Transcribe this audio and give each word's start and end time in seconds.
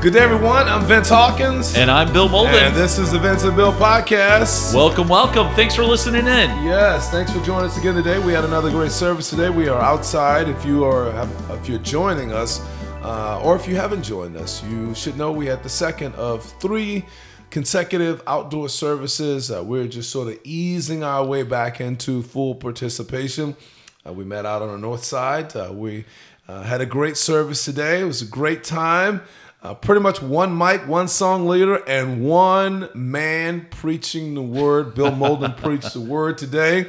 Good 0.00 0.14
day, 0.14 0.20
everyone. 0.20 0.66
I'm 0.66 0.86
Vince 0.86 1.10
Hawkins. 1.10 1.76
And 1.76 1.90
I'm 1.90 2.10
Bill 2.10 2.26
Molden. 2.26 2.68
And 2.68 2.74
this 2.74 2.98
is 2.98 3.12
the 3.12 3.18
Vince 3.18 3.42
and 3.44 3.54
Bill 3.54 3.74
podcast. 3.74 4.74
welcome, 4.74 5.08
welcome. 5.08 5.54
Thanks 5.54 5.74
for 5.74 5.84
listening 5.84 6.22
in. 6.22 6.48
Yes, 6.64 7.10
thanks 7.10 7.30
for 7.30 7.38
joining 7.44 7.68
us 7.68 7.76
again 7.76 7.94
today. 7.94 8.18
We 8.18 8.32
had 8.32 8.46
another 8.46 8.70
great 8.70 8.92
service 8.92 9.28
today. 9.28 9.50
We 9.50 9.68
are 9.68 9.78
outside. 9.78 10.48
If 10.48 10.64
you 10.64 10.86
are, 10.86 11.10
if 11.50 11.68
you're 11.68 11.80
joining 11.80 12.32
us, 12.32 12.60
uh, 13.02 13.42
or 13.42 13.56
if 13.56 13.68
you 13.68 13.76
haven't 13.76 14.02
joined 14.02 14.38
us, 14.38 14.64
you 14.64 14.94
should 14.94 15.18
know 15.18 15.32
we 15.32 15.44
had 15.44 15.62
the 15.62 15.68
second 15.68 16.14
of 16.14 16.44
three 16.60 17.04
consecutive 17.50 18.22
outdoor 18.26 18.70
services. 18.70 19.50
Uh, 19.50 19.62
we're 19.62 19.86
just 19.86 20.08
sort 20.08 20.28
of 20.28 20.38
easing 20.44 21.04
our 21.04 21.26
way 21.26 21.42
back 21.42 21.78
into 21.78 22.22
full 22.22 22.54
participation. 22.54 23.54
Uh, 24.06 24.14
we 24.14 24.24
met 24.24 24.46
out 24.46 24.62
on 24.62 24.68
the 24.68 24.78
north 24.78 25.04
side. 25.04 25.54
Uh, 25.54 25.70
we 25.70 26.06
uh, 26.48 26.62
had 26.62 26.80
a 26.80 26.86
great 26.86 27.18
service 27.18 27.66
today. 27.66 28.00
It 28.00 28.04
was 28.04 28.22
a 28.22 28.26
great 28.26 28.64
time. 28.64 29.20
Uh, 29.62 29.74
pretty 29.74 30.00
much 30.00 30.22
one 30.22 30.56
mic, 30.56 30.88
one 30.88 31.06
song 31.06 31.46
leader, 31.46 31.76
and 31.86 32.24
one 32.24 32.88
man 32.94 33.66
preaching 33.70 34.34
the 34.34 34.40
word. 34.40 34.94
Bill 34.94 35.10
Molden 35.10 35.54
preached 35.62 35.92
the 35.92 36.00
word 36.00 36.38
today. 36.38 36.86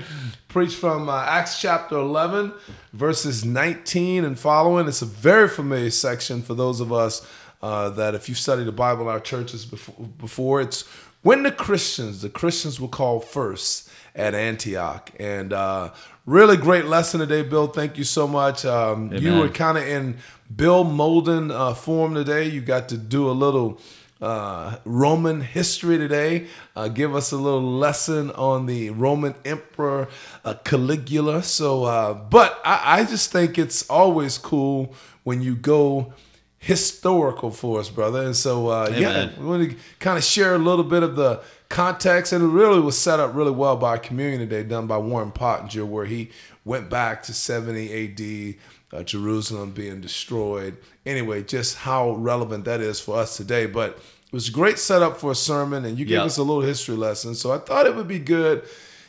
Preached 0.47 0.77
from 0.77 1.09
uh, 1.09 1.21
Acts 1.21 1.59
chapter 1.59 1.97
11, 1.97 2.53
verses 2.93 3.43
19 3.43 4.23
and 4.23 4.39
following. 4.39 4.87
It's 4.87 5.01
a 5.01 5.05
very 5.05 5.49
familiar 5.49 5.89
section 5.89 6.41
for 6.41 6.53
those 6.53 6.79
of 6.79 6.93
us 6.93 7.27
uh, 7.61 7.89
that 7.89 8.15
if 8.15 8.29
you've 8.29 8.37
studied 8.37 8.67
the 8.67 8.71
Bible 8.71 9.03
in 9.03 9.07
our 9.09 9.19
churches 9.19 9.65
before, 9.65 10.05
before, 10.17 10.61
it's 10.61 10.87
when 11.23 11.43
the 11.43 11.51
Christians, 11.51 12.21
the 12.21 12.29
Christians 12.29 12.79
were 12.79 12.87
called 12.87 13.25
first 13.25 13.89
at 14.15 14.33
Antioch. 14.33 15.11
And 15.19 15.51
uh, 15.51 15.91
really 16.25 16.57
great 16.57 16.85
lesson 16.85 17.19
today, 17.19 17.43
Bill. 17.43 17.67
Thank 17.67 17.97
you 17.97 18.03
so 18.03 18.27
much. 18.27 18.65
Um, 18.65 19.11
you 19.13 19.39
were 19.39 19.49
kind 19.49 19.77
of 19.77 19.85
in 19.85 20.17
Bill 20.55 20.83
Molden 20.85 21.51
uh, 21.51 21.73
form 21.73 22.15
today. 22.15 22.45
You 22.45 22.61
got 22.61 22.89
to 22.89 22.97
do 22.97 23.29
a 23.29 23.31
little 23.31 23.79
uh, 24.21 24.77
Roman 24.85 25.41
history 25.41 25.97
today. 25.97 26.47
Uh, 26.75 26.87
give 26.87 27.15
us 27.15 27.31
a 27.31 27.37
little 27.37 27.61
lesson 27.61 28.31
on 28.31 28.65
the 28.65 28.89
Roman 28.91 29.35
Emperor 29.43 30.07
uh, 30.45 30.53
Caligula. 30.63 31.43
So, 31.43 31.85
uh, 31.85 32.13
but 32.13 32.59
I, 32.63 32.99
I 32.99 33.03
just 33.03 33.31
think 33.31 33.57
it's 33.57 33.89
always 33.89 34.37
cool 34.37 34.93
when 35.23 35.41
you 35.41 35.55
go 35.55 36.13
historical 36.59 37.49
for 37.49 37.79
us, 37.79 37.89
brother. 37.89 38.21
And 38.23 38.35
so, 38.35 38.67
uh, 38.67 38.93
yeah, 38.95 39.29
we 39.39 39.45
want 39.45 39.69
to 39.71 39.75
kind 39.99 40.17
of 40.17 40.23
share 40.23 40.53
a 40.53 40.59
little 40.59 40.83
bit 40.83 41.01
of 41.01 41.15
the 41.15 41.41
context, 41.69 42.33
and 42.33 42.43
it 42.43 42.47
really 42.47 42.79
was 42.79 42.97
set 42.97 43.19
up 43.19 43.33
really 43.33 43.51
well 43.51 43.75
by 43.75 43.95
a 43.95 43.99
community 43.99 44.45
day 44.45 44.63
done 44.63 44.85
by 44.85 44.97
Warren 44.97 45.31
Pottinger, 45.31 45.85
where 45.85 46.05
he 46.05 46.29
went 46.63 46.89
back 46.89 47.23
to 47.23 47.33
70 47.33 47.91
A.D. 47.91 48.57
Uh, 48.93 49.03
Jerusalem 49.03 49.71
being 49.71 50.01
destroyed. 50.01 50.77
Anyway, 51.05 51.43
just 51.43 51.77
how 51.77 52.11
relevant 52.11 52.65
that 52.65 52.81
is 52.81 52.99
for 52.99 53.17
us 53.17 53.37
today. 53.37 53.65
But 53.65 53.91
it 53.91 54.33
was 54.33 54.49
a 54.49 54.51
great 54.51 54.79
setup 54.79 55.17
for 55.17 55.31
a 55.31 55.35
sermon, 55.35 55.85
and 55.85 55.97
you 55.97 56.05
gave 56.05 56.19
us 56.19 56.37
a 56.37 56.43
little 56.43 56.61
history 56.61 56.95
lesson. 56.95 57.35
So 57.35 57.51
I 57.51 57.57
thought 57.57 57.85
it 57.85 57.95
would 57.95 58.07
be 58.07 58.19
good, 58.19 58.63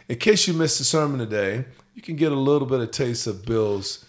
in 0.09 0.19
case 0.19 0.47
you 0.47 0.55
missed 0.55 0.79
the 0.79 0.85
sermon 0.85 1.19
today, 1.19 1.65
you 1.95 2.03
can 2.03 2.17
get 2.17 2.33
a 2.33 2.37
little 2.37 2.67
bit 2.67 2.81
of 2.81 2.91
taste 2.91 3.27
of 3.27 3.45
Bill's 3.45 4.05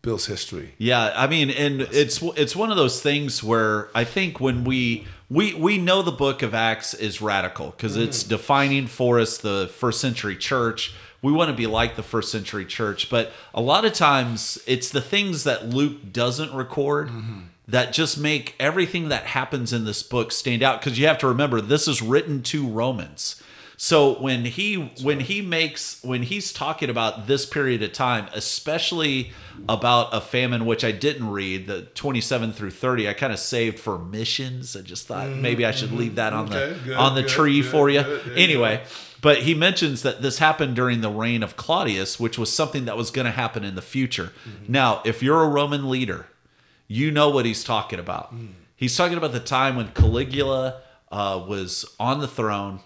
Bill's 0.00 0.26
history. 0.26 0.74
Yeah, 0.78 1.12
I 1.14 1.26
mean, 1.26 1.50
and 1.50 1.82
it's 1.82 2.22
it's 2.36 2.54
one 2.54 2.70
of 2.70 2.76
those 2.76 3.02
things 3.02 3.42
where 3.42 3.90
I 3.94 4.04
think 4.04 4.40
when 4.40 4.64
we 4.64 5.06
we 5.28 5.54
we 5.54 5.76
know 5.76 6.02
the 6.02 6.12
book 6.12 6.42
of 6.42 6.54
Acts 6.54 6.94
is 6.94 7.20
radical 7.20 7.70
because 7.70 7.96
mm. 7.96 8.04
it's 8.04 8.22
defining 8.22 8.86
for 8.86 9.18
us 9.18 9.38
the 9.38 9.68
first 9.74 10.00
century 10.00 10.36
church. 10.36 10.94
We 11.20 11.32
want 11.32 11.50
to 11.50 11.56
be 11.56 11.66
like 11.66 11.96
the 11.96 12.02
first 12.02 12.30
century 12.30 12.64
church, 12.64 13.10
but 13.10 13.32
a 13.52 13.60
lot 13.60 13.84
of 13.84 13.92
times 13.92 14.62
it's 14.66 14.90
the 14.90 15.00
things 15.00 15.44
that 15.44 15.68
Luke 15.68 16.12
doesn't 16.12 16.52
record 16.52 17.08
mm-hmm. 17.08 17.40
that 17.66 17.92
just 17.92 18.18
make 18.18 18.54
everything 18.60 19.08
that 19.08 19.24
happens 19.26 19.72
in 19.72 19.84
this 19.84 20.02
book 20.02 20.30
stand 20.30 20.62
out 20.62 20.80
because 20.80 20.98
you 20.98 21.06
have 21.06 21.18
to 21.18 21.26
remember 21.26 21.60
this 21.60 21.88
is 21.88 22.00
written 22.00 22.42
to 22.44 22.68
Romans. 22.68 23.42
So 23.80 24.20
when 24.20 24.44
he 24.44 24.92
when 25.02 25.20
he 25.20 25.40
makes 25.40 26.02
when 26.02 26.24
he's 26.24 26.52
talking 26.52 26.90
about 26.90 27.28
this 27.28 27.46
period 27.46 27.80
of 27.84 27.92
time, 27.92 28.28
especially 28.34 29.30
about 29.68 30.12
a 30.12 30.20
famine, 30.20 30.66
which 30.66 30.84
I 30.84 30.90
didn't 30.90 31.30
read, 31.30 31.68
the 31.68 31.82
27 31.82 32.52
through 32.52 32.72
30, 32.72 33.08
I 33.08 33.12
kind 33.12 33.32
of 33.32 33.38
saved 33.38 33.78
for 33.78 33.96
missions. 33.96 34.74
I 34.74 34.80
just 34.80 35.06
thought 35.06 35.28
mm-hmm. 35.28 35.42
maybe 35.42 35.64
I 35.64 35.70
should 35.70 35.92
leave 35.92 36.16
that 36.16 36.32
on 36.32 36.46
okay, 36.46 36.72
the 36.72 36.84
good, 36.86 36.96
on 36.96 37.14
the 37.14 37.22
good, 37.22 37.30
tree 37.30 37.62
good, 37.62 37.70
for 37.70 37.88
you. 37.88 38.00
anyway, 38.34 38.82
but 39.20 39.42
he 39.42 39.54
mentions 39.54 40.02
that 40.02 40.22
this 40.22 40.38
happened 40.38 40.76
during 40.76 41.00
the 41.00 41.10
reign 41.10 41.42
of 41.42 41.56
Claudius, 41.56 42.18
which 42.20 42.38
was 42.38 42.52
something 42.52 42.84
that 42.84 42.96
was 42.96 43.10
going 43.10 43.24
to 43.24 43.30
happen 43.30 43.64
in 43.64 43.74
the 43.74 43.82
future. 43.82 44.32
Mm-hmm. 44.48 44.72
Now, 44.72 45.02
if 45.04 45.22
you're 45.22 45.42
a 45.42 45.48
Roman 45.48 45.88
leader, 45.88 46.26
you 46.86 47.10
know 47.10 47.28
what 47.28 47.44
he's 47.44 47.64
talking 47.64 47.98
about. 47.98 48.34
Mm. 48.34 48.50
He's 48.76 48.96
talking 48.96 49.18
about 49.18 49.32
the 49.32 49.40
time 49.40 49.76
when 49.76 49.88
Caligula 49.88 50.80
uh, 51.10 51.44
was 51.46 51.84
on 51.98 52.20
the 52.20 52.28
throne 52.28 52.80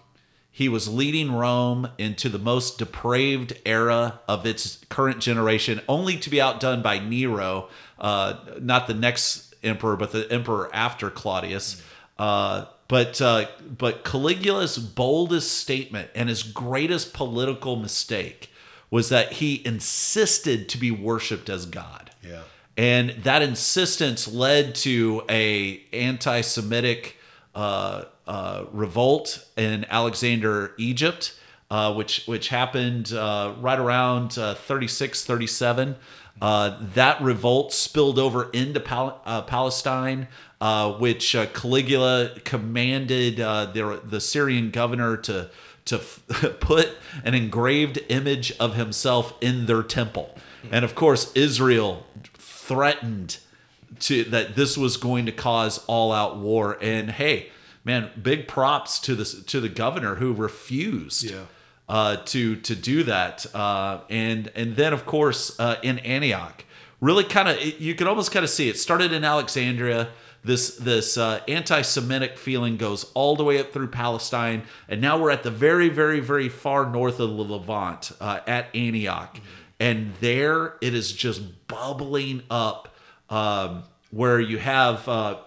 he 0.55 0.69
was 0.69 0.87
leading 0.87 1.31
Rome 1.31 1.89
into 1.97 2.29
the 2.29 2.37
most 2.37 2.77
depraved 2.77 3.59
era 3.65 4.19
of 4.27 4.45
its 4.45 4.85
current 4.87 5.19
generation, 5.19 5.81
only 5.89 6.15
to 6.17 6.29
be 6.29 6.39
outdone 6.39 6.83
by 6.83 6.99
Nero, 6.99 7.69
uh, 7.97 8.35
not 8.61 8.85
the 8.85 8.93
next 8.93 9.55
emperor, 9.63 9.95
but 9.95 10.11
the 10.11 10.31
emperor 10.31 10.69
after 10.71 11.09
Claudius. 11.09 11.81
Uh, 12.19 12.65
but 12.93 13.19
uh, 13.21 13.47
but 13.75 14.03
Caligula's 14.03 14.77
boldest 14.77 15.51
statement 15.57 16.11
and 16.13 16.29
his 16.29 16.43
greatest 16.43 17.11
political 17.11 17.75
mistake 17.75 18.51
was 18.91 19.09
that 19.09 19.31
he 19.33 19.65
insisted 19.65 20.69
to 20.69 20.77
be 20.77 20.91
worshipped 20.91 21.49
as 21.49 21.65
God. 21.65 22.11
Yeah. 22.21 22.43
And 22.77 23.09
that 23.23 23.41
insistence 23.41 24.27
led 24.27 24.75
to 24.75 25.23
a 25.27 25.81
anti-Semitic 25.91 27.17
uh, 27.55 28.03
uh, 28.27 28.65
revolt 28.71 29.43
in 29.57 29.87
Alexandria, 29.89 30.69
Egypt, 30.77 31.35
uh, 31.71 31.95
which 31.95 32.27
which 32.27 32.49
happened 32.49 33.11
uh, 33.11 33.55
right 33.59 33.79
around 33.79 34.37
uh, 34.37 34.53
36, 34.53 35.25
37. 35.25 35.95
Uh, 36.39 36.77
that 36.93 37.19
revolt 37.21 37.73
spilled 37.73 38.19
over 38.19 38.51
into 38.51 38.79
Pal- 38.79 39.19
uh, 40.63 40.93
which 40.93 41.35
Caligula 41.53 42.31
commanded 42.45 43.37
the, 43.37 44.01
the 44.03 44.21
Syrian 44.21 44.71
governor 44.71 45.17
to 45.17 45.49
to 45.85 45.95
f- 45.95 46.21
put 46.59 46.97
an 47.23 47.33
engraved 47.33 47.99
image 48.09 48.53
of 48.59 48.75
himself 48.75 49.33
in 49.41 49.65
their 49.65 49.83
temple. 49.83 50.35
And 50.71 50.85
of 50.85 50.95
course, 50.95 51.31
Israel 51.33 52.07
threatened 52.33 53.39
to 53.99 54.23
that 54.25 54.55
this 54.55 54.77
was 54.77 54.97
going 54.97 55.25
to 55.25 55.31
cause 55.31 55.83
all 55.87 56.11
out 56.11 56.37
war. 56.37 56.77
And 56.81 57.11
hey, 57.11 57.49
man, 57.83 58.09
big 58.21 58.47
props 58.47 58.99
to 58.99 59.15
the 59.15 59.25
to 59.47 59.59
the 59.59 59.69
governor 59.69 60.15
who 60.15 60.33
refused 60.33 61.29
yeah. 61.29 61.45
uh, 61.89 62.17
to 62.25 62.55
to 62.55 62.75
do 62.75 63.03
that. 63.03 63.45
Uh, 63.53 64.01
and 64.09 64.51
and 64.55 64.75
then 64.75 64.93
of 64.93 65.05
course 65.05 65.59
uh, 65.59 65.75
in 65.83 65.99
Antioch, 65.99 66.63
really 67.01 67.25
kind 67.25 67.49
of 67.49 67.61
you 67.61 67.93
can 67.95 68.07
almost 68.07 68.31
kind 68.31 68.43
of 68.43 68.49
see 68.49 68.69
it 68.69 68.79
started 68.79 69.11
in 69.11 69.23
Alexandria. 69.23 70.09
This 70.43 70.75
this 70.75 71.17
uh, 71.17 71.41
anti-Semitic 71.47 72.37
feeling 72.37 72.77
goes 72.77 73.05
all 73.13 73.35
the 73.35 73.43
way 73.43 73.59
up 73.59 73.71
through 73.71 73.87
Palestine, 73.87 74.63
and 74.89 74.99
now 74.99 75.17
we're 75.17 75.31
at 75.31 75.43
the 75.43 75.51
very 75.51 75.89
very 75.89 76.19
very 76.19 76.49
far 76.49 76.89
north 76.89 77.19
of 77.19 77.29
the 77.29 77.43
Levant 77.43 78.11
uh, 78.19 78.39
at 78.45 78.67
Antioch, 78.75 79.35
mm-hmm. 79.35 79.45
and 79.79 80.13
there 80.19 80.75
it 80.81 80.93
is 80.93 81.11
just 81.11 81.67
bubbling 81.67 82.43
up. 82.49 82.89
Um, 83.29 83.83
where 84.13 84.39
you 84.39 84.59
have 84.59 85.07
uh, 85.09 85.37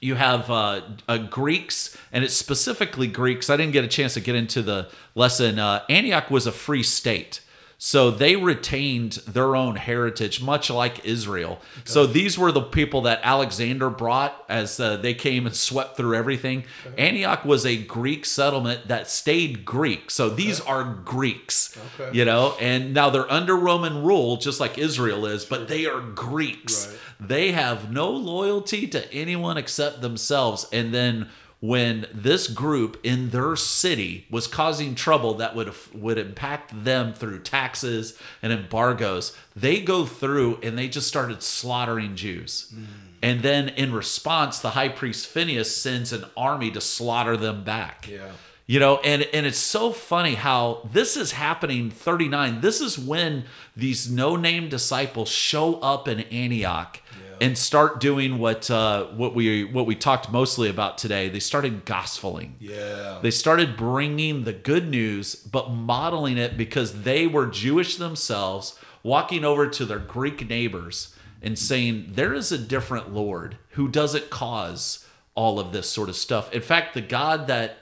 you 0.00 0.14
have 0.14 0.50
uh, 0.50 0.82
uh, 1.08 1.16
Greeks, 1.16 1.96
and 2.12 2.22
it's 2.22 2.34
specifically 2.34 3.06
Greeks. 3.06 3.48
I 3.48 3.56
didn't 3.56 3.72
get 3.72 3.84
a 3.84 3.88
chance 3.88 4.14
to 4.14 4.20
get 4.20 4.34
into 4.34 4.60
the 4.62 4.90
lesson. 5.14 5.58
Uh, 5.58 5.82
Antioch 5.88 6.30
was 6.30 6.46
a 6.46 6.52
free 6.52 6.82
state. 6.82 7.40
So 7.78 8.10
they 8.10 8.36
retained 8.36 9.12
their 9.26 9.54
own 9.54 9.76
heritage, 9.76 10.42
much 10.42 10.70
like 10.70 11.04
Israel. 11.04 11.52
Okay. 11.52 11.82
So 11.84 12.06
these 12.06 12.38
were 12.38 12.52
the 12.52 12.62
people 12.62 13.02
that 13.02 13.20
Alexander 13.22 13.90
brought 13.90 14.44
as 14.48 14.80
uh, 14.80 14.96
they 14.96 15.14
came 15.14 15.46
and 15.46 15.54
swept 15.54 15.96
through 15.96 16.14
everything. 16.14 16.64
Okay. 16.86 17.08
Antioch 17.08 17.44
was 17.44 17.66
a 17.66 17.76
Greek 17.76 18.24
settlement 18.24 18.88
that 18.88 19.10
stayed 19.10 19.64
Greek. 19.64 20.10
So 20.10 20.30
these 20.30 20.60
okay. 20.60 20.70
are 20.70 20.84
Greeks, 20.84 21.78
you 22.12 22.24
know, 22.24 22.56
and 22.60 22.94
now 22.94 23.10
they're 23.10 23.30
under 23.30 23.56
Roman 23.56 24.02
rule, 24.02 24.36
just 24.36 24.60
like 24.60 24.78
Israel 24.78 25.26
is, 25.26 25.44
but 25.44 25.68
they 25.68 25.86
are 25.86 26.00
Greeks. 26.00 26.88
Right. 26.88 27.28
They 27.28 27.52
have 27.52 27.90
no 27.90 28.10
loyalty 28.10 28.86
to 28.88 29.12
anyone 29.12 29.56
except 29.56 30.00
themselves. 30.00 30.66
And 30.72 30.92
then 30.92 31.28
when 31.64 32.06
this 32.12 32.46
group 32.46 33.00
in 33.02 33.30
their 33.30 33.56
city 33.56 34.26
was 34.30 34.46
causing 34.46 34.94
trouble 34.94 35.32
that 35.32 35.56
would 35.56 35.72
would 35.94 36.18
impact 36.18 36.84
them 36.84 37.10
through 37.14 37.38
taxes 37.38 38.18
and 38.42 38.52
embargoes 38.52 39.34
they 39.56 39.80
go 39.80 40.04
through 40.04 40.58
and 40.62 40.76
they 40.76 40.86
just 40.86 41.08
started 41.08 41.42
slaughtering 41.42 42.16
Jews. 42.16 42.70
Mm. 42.74 42.84
and 43.22 43.40
then 43.40 43.70
in 43.70 43.94
response 43.94 44.58
the 44.58 44.70
high 44.70 44.90
priest 44.90 45.26
Phineas 45.26 45.74
sends 45.74 46.12
an 46.12 46.26
army 46.36 46.70
to 46.70 46.82
slaughter 46.82 47.34
them 47.34 47.64
back. 47.64 48.08
Yeah. 48.10 48.32
You 48.66 48.78
know 48.78 48.98
and 48.98 49.22
and 49.32 49.46
it's 49.46 49.56
so 49.56 49.90
funny 49.90 50.34
how 50.34 50.86
this 50.92 51.16
is 51.16 51.32
happening 51.32 51.90
39 51.90 52.60
this 52.60 52.82
is 52.82 52.98
when 52.98 53.44
these 53.74 54.10
no 54.10 54.36
name 54.36 54.68
disciples 54.68 55.30
show 55.30 55.76
up 55.76 56.08
in 56.08 56.20
Antioch 56.20 57.00
and 57.40 57.56
start 57.56 58.00
doing 58.00 58.38
what 58.38 58.70
uh, 58.70 59.04
what 59.06 59.34
we 59.34 59.64
what 59.64 59.86
we 59.86 59.94
talked 59.94 60.30
mostly 60.30 60.68
about 60.68 60.98
today. 60.98 61.28
They 61.28 61.40
started 61.40 61.84
gospeling. 61.84 62.52
Yeah. 62.60 63.18
They 63.22 63.30
started 63.30 63.76
bringing 63.76 64.44
the 64.44 64.52
good 64.52 64.88
news, 64.88 65.34
but 65.34 65.70
modeling 65.70 66.38
it 66.38 66.56
because 66.56 67.02
they 67.02 67.26
were 67.26 67.46
Jewish 67.46 67.96
themselves, 67.96 68.78
walking 69.02 69.44
over 69.44 69.68
to 69.68 69.84
their 69.84 69.98
Greek 69.98 70.48
neighbors 70.48 71.14
and 71.42 71.58
saying, 71.58 72.06
There 72.10 72.34
is 72.34 72.50
a 72.50 72.58
different 72.58 73.12
Lord 73.12 73.58
who 73.70 73.88
doesn't 73.88 74.30
cause 74.30 75.06
all 75.34 75.58
of 75.60 75.72
this 75.72 75.88
sort 75.88 76.08
of 76.08 76.16
stuff. 76.16 76.52
In 76.52 76.62
fact, 76.62 76.94
the 76.94 77.00
God 77.00 77.46
that 77.46 77.78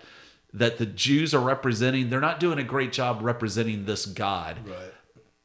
that 0.55 0.77
the 0.77 0.87
Jews 0.87 1.33
are 1.33 1.41
representing, 1.41 2.11
they're 2.11 2.21
not 2.21 2.39
doing 2.39 2.59
a 2.59 2.65
great 2.65 2.93
job 2.93 3.21
representing 3.23 3.87
this 3.87 4.05
God. 4.05 4.59
right. 4.69 4.93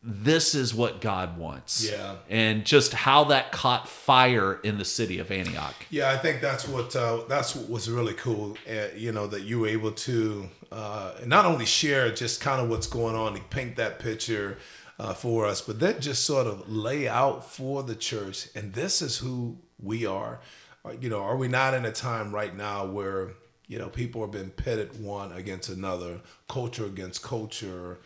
This 0.03 0.53
is 0.53 0.73
what 0.73 1.01
God 1.01 1.37
wants. 1.37 1.89
Yeah. 1.89 2.15
And 2.29 2.65
just 2.65 2.93
how 2.93 3.25
that 3.25 3.51
caught 3.51 3.89
fire 3.89 4.59
in 4.63 4.77
the 4.77 4.85
city 4.85 5.19
of 5.19 5.31
Antioch. 5.31 5.75
Yeah, 5.89 6.11
I 6.11 6.17
think 6.17 6.39
that's 6.39 6.67
what 6.67 6.95
uh, 6.95 7.23
that's 7.27 7.55
what 7.55 7.69
was 7.69 7.89
really 7.89 8.13
cool. 8.13 8.57
Uh, 8.69 8.95
you 8.95 9.11
know 9.11 9.27
that 9.27 9.41
you 9.41 9.59
were 9.59 9.67
able 9.67 9.91
to 9.91 10.49
uh, 10.71 11.13
not 11.25 11.45
only 11.45 11.65
share 11.65 12.11
just 12.13 12.41
kind 12.41 12.61
of 12.61 12.69
what's 12.69 12.87
going 12.87 13.15
on 13.15 13.35
and 13.35 13.49
paint 13.49 13.75
that 13.77 13.99
picture 13.99 14.57
uh, 14.99 15.13
for 15.13 15.45
us, 15.45 15.61
but 15.61 15.79
then 15.79 15.99
just 15.99 16.23
sort 16.23 16.47
of 16.47 16.69
lay 16.69 17.07
out 17.07 17.49
for 17.49 17.83
the 17.83 17.95
church. 17.95 18.49
And 18.55 18.73
this 18.73 19.01
is 19.01 19.17
who 19.17 19.57
we 19.81 20.05
are. 20.05 20.39
Uh, 20.85 20.91
You 21.01 21.09
know, 21.09 21.21
are 21.21 21.35
we 21.35 21.47
not 21.47 21.73
in 21.73 21.85
a 21.85 21.91
time 21.91 22.33
right 22.33 22.55
now 22.55 22.85
where 22.85 23.31
you 23.67 23.79
know 23.79 23.89
people 23.89 24.21
are 24.21 24.27
being 24.27 24.51
pitted 24.51 25.03
one 25.03 25.31
against 25.33 25.69
another, 25.69 26.21
culture 26.47 26.85
against 26.85 27.23
culture? 27.23 27.97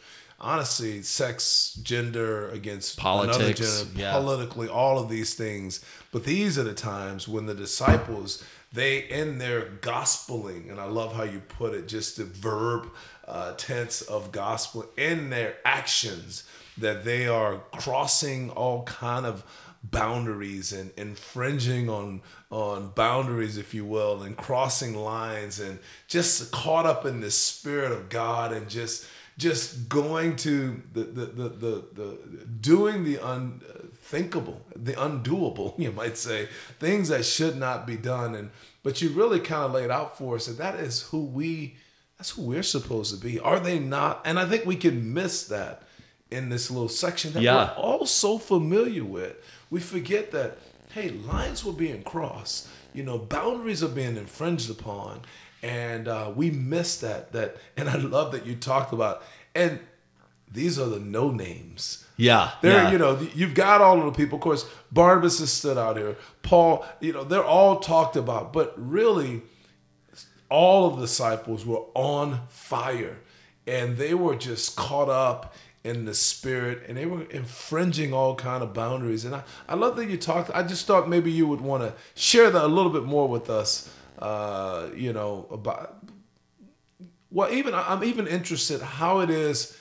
Honestly, 0.43 1.03
sex, 1.03 1.79
gender 1.83 2.49
against 2.49 2.97
Politics, 2.97 3.59
gender, 3.59 3.99
yeah. 3.99 4.11
politically, 4.11 4.67
all 4.67 4.97
of 4.97 5.07
these 5.07 5.35
things. 5.35 5.85
But 6.11 6.23
these 6.23 6.57
are 6.57 6.63
the 6.63 6.73
times 6.73 7.27
when 7.27 7.45
the 7.45 7.53
disciples, 7.53 8.43
they 8.73 8.99
in 8.99 9.37
their 9.37 9.61
gospeling, 9.81 10.71
and 10.71 10.79
I 10.79 10.85
love 10.85 11.15
how 11.15 11.23
you 11.23 11.41
put 11.41 11.75
it, 11.75 11.87
just 11.87 12.17
the 12.17 12.23
verb 12.23 12.89
uh, 13.27 13.53
tense 13.53 14.01
of 14.01 14.31
gospel 14.31 14.89
in 14.97 15.29
their 15.29 15.57
actions, 15.63 16.43
that 16.75 17.05
they 17.05 17.27
are 17.27 17.59
crossing 17.71 18.49
all 18.49 18.81
kind 18.83 19.27
of 19.27 19.43
boundaries 19.83 20.71
and 20.71 20.91
infringing 20.95 21.89
on 21.89 22.21
on 22.51 22.89
boundaries 22.89 23.57
if 23.57 23.73
you 23.73 23.83
will 23.83 24.21
and 24.21 24.37
crossing 24.37 24.93
lines 24.93 25.59
and 25.59 25.79
just 26.07 26.51
caught 26.51 26.85
up 26.85 27.03
in 27.03 27.19
the 27.19 27.31
spirit 27.31 27.91
of 27.91 28.07
god 28.07 28.53
and 28.53 28.69
just 28.69 29.07
just 29.37 29.89
going 29.89 30.35
to 30.37 30.81
the 30.93 31.03
the 31.03 31.25
the 31.25 31.49
the, 31.49 31.85
the 31.93 32.17
doing 32.61 33.03
the 33.03 33.17
unthinkable, 33.17 34.61
the 34.75 34.93
undoable, 34.93 35.73
you 35.79 35.91
might 35.91 36.17
say, 36.17 36.47
things 36.79 37.09
that 37.09 37.25
should 37.25 37.57
not 37.57 37.85
be 37.87 37.97
done. 37.97 38.35
And 38.35 38.49
but 38.83 39.01
you 39.01 39.09
really 39.09 39.39
kind 39.39 39.63
of 39.63 39.71
laid 39.73 39.89
out 39.91 40.17
for 40.17 40.35
us 40.35 40.47
that 40.47 40.57
that 40.57 40.75
is 40.75 41.03
who 41.03 41.23
we 41.25 41.75
that's 42.17 42.31
who 42.31 42.43
we're 42.43 42.63
supposed 42.63 43.13
to 43.13 43.19
be. 43.19 43.39
Are 43.39 43.59
they 43.59 43.79
not? 43.79 44.21
And 44.25 44.37
I 44.39 44.45
think 44.45 44.65
we 44.65 44.75
can 44.75 45.13
miss 45.13 45.47
that 45.47 45.83
in 46.29 46.49
this 46.49 46.69
little 46.71 46.89
section 46.89 47.33
that 47.33 47.41
Yeah. 47.41 47.55
we're 47.75 47.83
all 47.83 48.05
so 48.05 48.37
familiar 48.37 49.03
with. 49.03 49.35
We 49.69 49.79
forget 49.79 50.31
that 50.31 50.57
hey, 50.93 51.09
lines 51.09 51.63
were 51.63 51.71
being 51.71 52.03
crossed. 52.03 52.67
You 52.93 53.03
know, 53.03 53.17
boundaries 53.17 53.81
are 53.81 53.87
being 53.87 54.17
infringed 54.17 54.69
upon, 54.69 55.21
and 55.61 56.07
uh, 56.07 56.31
we 56.35 56.51
miss 56.51 56.97
that. 56.97 57.31
That, 57.33 57.57
and 57.77 57.89
I 57.89 57.95
love 57.95 58.31
that 58.31 58.45
you 58.45 58.55
talked 58.55 58.93
about. 58.93 59.23
And 59.53 59.79
these 60.51 60.79
are 60.79 60.87
the 60.87 60.99
no 60.99 61.31
names. 61.31 62.05
Yeah. 62.17 62.51
There, 62.61 62.83
yeah. 62.83 62.91
you 62.91 62.97
know, 62.97 63.19
you've 63.33 63.53
got 63.53 63.81
all 63.81 63.99
of 63.99 64.05
the 64.05 64.11
people. 64.11 64.37
Of 64.37 64.43
course, 64.43 64.69
Barnabas 64.91 65.39
has 65.39 65.51
stood 65.51 65.77
out 65.77 65.97
here. 65.97 66.17
Paul, 66.43 66.85
you 66.99 67.13
know, 67.13 67.23
they're 67.23 67.43
all 67.43 67.79
talked 67.79 68.15
about, 68.15 68.53
but 68.53 68.73
really, 68.77 69.41
all 70.49 70.87
of 70.87 70.97
the 70.97 71.03
disciples 71.03 71.65
were 71.65 71.83
on 71.95 72.41
fire, 72.49 73.19
and 73.65 73.97
they 73.97 74.13
were 74.13 74.35
just 74.35 74.75
caught 74.75 75.09
up 75.09 75.55
in 75.83 76.05
the 76.05 76.13
spirit, 76.13 76.83
and 76.87 76.97
they 76.97 77.05
were 77.05 77.23
infringing 77.23 78.13
all 78.13 78.35
kind 78.35 78.61
of 78.61 78.73
boundaries. 78.73 79.25
And 79.25 79.33
I, 79.33 79.43
I 79.67 79.75
love 79.75 79.95
that 79.95 80.09
you 80.09 80.17
talked. 80.17 80.51
I 80.53 80.61
just 80.61 80.85
thought 80.85 81.09
maybe 81.09 81.31
you 81.31 81.47
would 81.47 81.61
want 81.61 81.83
to 81.83 81.93
share 82.13 82.51
that 82.51 82.63
a 82.63 82.67
little 82.67 82.91
bit 82.91 83.03
more 83.03 83.27
with 83.27 83.49
us. 83.49 83.89
Uh, 84.21 84.89
you 84.95 85.13
know 85.13 85.47
about. 85.51 85.97
Well, 87.31 87.51
even 87.51 87.73
I'm 87.73 88.03
even 88.03 88.27
interested 88.27 88.81
how 88.81 89.21
it 89.21 89.29
is 89.29 89.77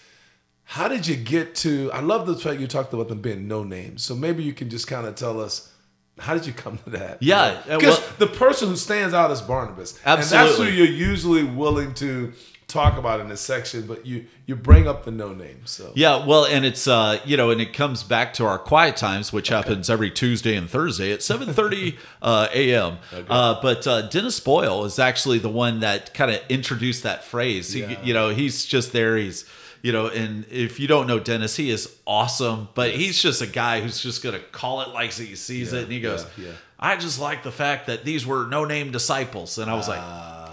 how 0.70 0.86
did 0.86 1.04
you 1.04 1.16
get 1.16 1.56
to? 1.56 1.90
I 1.92 1.98
love 1.98 2.28
the 2.28 2.36
fact 2.36 2.60
you 2.60 2.68
talked 2.68 2.92
about 2.92 3.08
them 3.08 3.20
being 3.20 3.48
no 3.48 3.64
names. 3.64 4.04
So 4.04 4.14
maybe 4.14 4.44
you 4.44 4.52
can 4.52 4.70
just 4.70 4.86
kind 4.86 5.04
of 5.04 5.16
tell 5.16 5.40
us 5.40 5.68
how 6.16 6.32
did 6.32 6.46
you 6.46 6.52
come 6.52 6.78
to 6.84 6.90
that? 6.90 7.20
Yeah, 7.20 7.60
uh, 7.68 7.76
because 7.76 7.98
well- 7.98 8.08
the 8.18 8.28
person 8.28 8.68
who 8.68 8.76
stands 8.76 9.12
out 9.12 9.32
is 9.32 9.42
Barnabas, 9.42 9.98
and 10.04 10.20
that's 10.20 10.30
who 10.30 10.36
Absolutely. 10.36 10.76
you're 10.76 10.86
usually 10.86 11.42
willing 11.42 11.92
to 11.94 12.32
talk 12.70 12.96
about 12.98 13.20
in 13.20 13.28
this 13.28 13.40
section. 13.40 13.86
But 13.86 14.06
you 14.06 14.26
you 14.46 14.56
bring 14.56 14.88
up 14.88 15.04
the 15.04 15.10
no 15.10 15.32
names. 15.32 15.70
So 15.70 15.92
Yeah, 15.94 16.24
well, 16.24 16.44
and 16.44 16.64
it's 16.64 16.86
uh, 16.88 17.20
you 17.24 17.36
know, 17.36 17.50
and 17.50 17.60
it 17.60 17.72
comes 17.72 18.02
back 18.02 18.32
to 18.34 18.46
our 18.46 18.58
quiet 18.58 18.96
times, 18.96 19.32
which 19.32 19.48
happens 19.48 19.90
every 19.90 20.10
Tuesday 20.10 20.56
and 20.56 20.68
Thursday 20.68 21.12
at 21.12 21.22
seven 21.22 21.52
thirty 21.52 21.98
uh, 22.22 22.48
a.m. 22.52 22.98
Uh, 23.28 23.60
but 23.60 23.86
uh, 23.86 24.02
Dennis 24.08 24.38
Boyle 24.40 24.84
is 24.84 24.98
actually 24.98 25.38
the 25.38 25.48
one 25.50 25.80
that 25.80 26.14
kind 26.14 26.30
of 26.30 26.40
introduced 26.48 27.02
that 27.02 27.24
phrase. 27.24 27.72
He, 27.72 27.80
Yeah. 27.80 28.02
you 28.02 28.14
know, 28.14 28.30
he's 28.30 28.64
just 28.64 28.92
there. 28.92 29.16
He's 29.16 29.44
you 29.82 29.92
know, 29.92 30.08
and 30.08 30.44
if 30.50 30.78
you 30.78 30.86
don't 30.86 31.06
know 31.06 31.18
Dennis, 31.18 31.56
he 31.56 31.70
is 31.70 31.96
awesome, 32.06 32.68
but 32.74 32.90
he's 32.90 33.20
just 33.20 33.40
a 33.40 33.46
guy 33.46 33.80
who's 33.80 33.98
just 34.00 34.22
gonna 34.22 34.38
call 34.38 34.82
it 34.82 34.88
like 34.90 35.12
he 35.12 35.34
sees 35.36 35.72
it, 35.72 35.84
and 35.84 35.92
he 35.92 36.00
goes, 36.02 36.26
yeah, 36.36 36.46
yeah. 36.48 36.52
"I 36.78 36.96
just 36.96 37.18
like 37.18 37.42
the 37.44 37.50
fact 37.52 37.86
that 37.86 38.04
these 38.04 38.26
were 38.26 38.46
no 38.46 38.66
name 38.66 38.90
disciples," 38.90 39.56
and 39.58 39.70
I 39.70 39.74
was 39.74 39.88
like. 39.88 40.00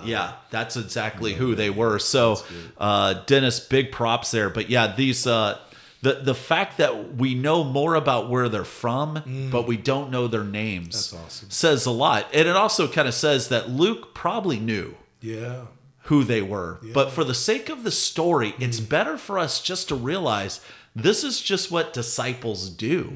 Ah. 0.01 0.05
Yeah, 0.05 0.33
that's 0.49 0.77
exactly 0.77 1.33
who 1.33 1.55
they 1.55 1.69
were. 1.69 1.99
So, 1.99 2.41
uh, 2.77 3.15
Dennis, 3.25 3.59
big 3.59 3.91
props 3.91 4.31
there. 4.31 4.49
But 4.49 4.69
yeah, 4.69 4.93
these 4.95 5.25
uh, 5.27 5.57
the 6.01 6.13
the 6.15 6.35
fact 6.35 6.77
that 6.77 7.15
we 7.15 7.33
know 7.35 7.63
more 7.63 7.95
about 7.95 8.29
where 8.29 8.49
they're 8.49 8.63
from, 8.63 9.49
but 9.51 9.67
we 9.67 9.77
don't 9.77 10.11
know 10.11 10.27
their 10.27 10.43
names, 10.43 10.87
Mm. 10.95 11.11
That's 11.11 11.13
awesome. 11.13 11.49
says 11.49 11.85
a 11.85 11.91
lot. 11.91 12.27
And 12.33 12.47
it 12.47 12.55
also 12.55 12.87
kind 12.87 13.07
of 13.07 13.13
says 13.13 13.49
that 13.49 13.69
Luke 13.69 14.13
probably 14.13 14.59
knew 14.59 14.95
yeah, 15.21 15.61
who 16.03 16.23
they 16.23 16.41
were. 16.41 16.79
But 16.93 17.11
for 17.11 17.23
the 17.23 17.33
sake 17.33 17.69
of 17.69 17.83
the 17.83 17.91
story, 17.91 18.53
it's 18.59 18.79
better 18.79 19.17
for 19.17 19.39
us 19.39 19.59
just 19.61 19.87
to 19.89 19.95
realize 19.95 20.61
this 20.95 21.23
is 21.23 21.41
just 21.41 21.71
what 21.71 21.93
disciples 21.93 22.69
do. 22.69 23.11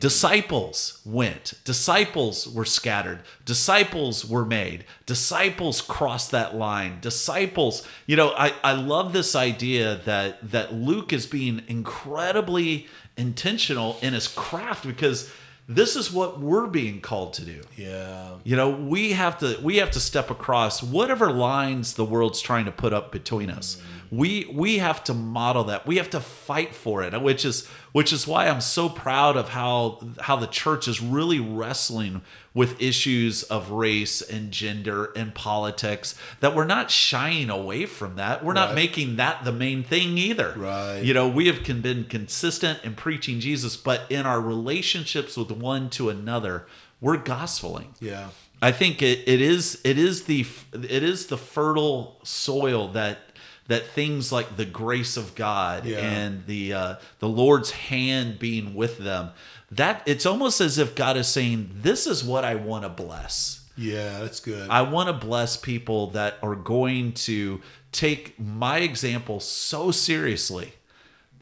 Disciples 0.00 1.02
went. 1.04 1.52
Disciples 1.64 2.48
were 2.48 2.64
scattered. 2.64 3.20
Disciples 3.44 4.24
were 4.24 4.46
made. 4.46 4.86
Disciples 5.04 5.82
crossed 5.82 6.30
that 6.30 6.56
line. 6.56 6.98
Disciples, 7.00 7.86
you 8.06 8.16
know, 8.16 8.30
I, 8.30 8.54
I 8.64 8.72
love 8.72 9.12
this 9.12 9.36
idea 9.36 10.00
that 10.06 10.50
that 10.50 10.72
Luke 10.72 11.12
is 11.12 11.26
being 11.26 11.62
incredibly 11.68 12.88
intentional 13.18 13.98
in 14.00 14.14
his 14.14 14.26
craft 14.26 14.86
because 14.86 15.30
this 15.68 15.94
is 15.94 16.10
what 16.10 16.40
we're 16.40 16.66
being 16.66 17.00
called 17.00 17.32
to 17.34 17.44
do. 17.44 17.60
yeah, 17.76 18.30
You 18.42 18.56
know, 18.56 18.70
we 18.70 19.12
have 19.12 19.38
to 19.38 19.58
we 19.62 19.76
have 19.76 19.92
to 19.92 20.00
step 20.00 20.30
across 20.30 20.82
whatever 20.82 21.30
lines 21.30 21.94
the 21.94 22.04
world's 22.04 22.40
trying 22.40 22.64
to 22.64 22.72
put 22.72 22.92
up 22.92 23.12
between 23.12 23.50
us. 23.50 23.76
Mm-hmm. 23.76 24.16
We 24.16 24.50
we 24.52 24.78
have 24.78 25.04
to 25.04 25.14
model 25.14 25.64
that. 25.64 25.86
We 25.86 25.98
have 25.98 26.10
to 26.10 26.20
fight 26.20 26.74
for 26.74 27.04
it, 27.04 27.20
which 27.22 27.44
is 27.44 27.68
which 27.92 28.12
is 28.12 28.26
why 28.26 28.48
I'm 28.48 28.60
so 28.60 28.88
proud 28.88 29.36
of 29.36 29.50
how 29.50 30.00
how 30.20 30.36
the 30.36 30.46
church 30.46 30.88
is 30.88 31.00
really 31.00 31.40
wrestling 31.40 32.22
with 32.52 32.80
issues 32.82 33.44
of 33.44 33.70
race 33.70 34.20
and 34.20 34.50
gender 34.50 35.12
and 35.16 35.34
politics 35.34 36.16
that 36.40 36.54
we're 36.54 36.64
not 36.64 36.90
shying 36.90 37.48
away 37.48 37.86
from 37.86 38.16
that. 38.16 38.44
We're 38.44 38.54
not 38.54 38.74
making 38.74 39.16
that 39.16 39.44
the 39.44 39.52
main 39.52 39.84
thing 39.84 40.18
either. 40.18 40.54
Right. 40.56 41.00
You 41.00 41.14
know, 41.14 41.28
we 41.28 41.46
have 41.46 41.62
been 41.82 42.04
consistent 42.04 42.80
in 42.82 42.94
preaching 42.94 43.38
Jesus, 43.38 43.76
but 43.76 44.02
in 44.10 44.26
our 44.26 44.40
relationships 44.40 45.36
with 45.36 45.52
one 45.52 45.90
to 45.90 46.08
another, 46.10 46.66
we're 47.00 47.18
gospeling. 47.18 47.94
yeah. 48.00 48.30
I 48.62 48.72
think 48.72 49.00
it, 49.00 49.26
it 49.26 49.40
is 49.40 49.80
it 49.84 49.98
is 49.98 50.24
the 50.24 50.44
it 50.74 51.02
is 51.02 51.28
the 51.28 51.38
fertile 51.38 52.20
soil 52.24 52.88
that 52.88 53.29
that 53.70 53.86
things 53.86 54.30
like 54.30 54.56
the 54.56 54.64
grace 54.64 55.16
of 55.16 55.34
God 55.34 55.84
Yeah. 55.86 55.98
and 55.98 56.44
the 56.46 56.72
uh, 56.74 56.94
the 57.20 57.28
Lord's 57.28 57.70
hand 57.70 58.38
being 58.38 58.74
with 58.74 58.98
them 58.98 59.30
that 59.70 60.02
it's 60.06 60.26
almost 60.26 60.60
as 60.60 60.78
if 60.78 60.94
God 60.94 61.16
is 61.16 61.28
saying 61.28 61.70
this 61.82 62.06
is 62.06 62.24
what 62.24 62.44
I 62.44 62.56
want 62.56 62.82
to 62.84 62.88
bless. 62.88 63.56
Yeah, 63.76 64.18
that's 64.18 64.40
good. 64.40 64.68
I 64.68 64.82
want 64.82 65.08
to 65.08 65.26
bless 65.26 65.56
people 65.56 66.08
that 66.08 66.34
are 66.42 66.56
going 66.56 67.12
to 67.30 67.60
take 67.92 68.38
my 68.38 68.78
example 68.78 69.40
so 69.40 69.90
seriously 69.90 70.74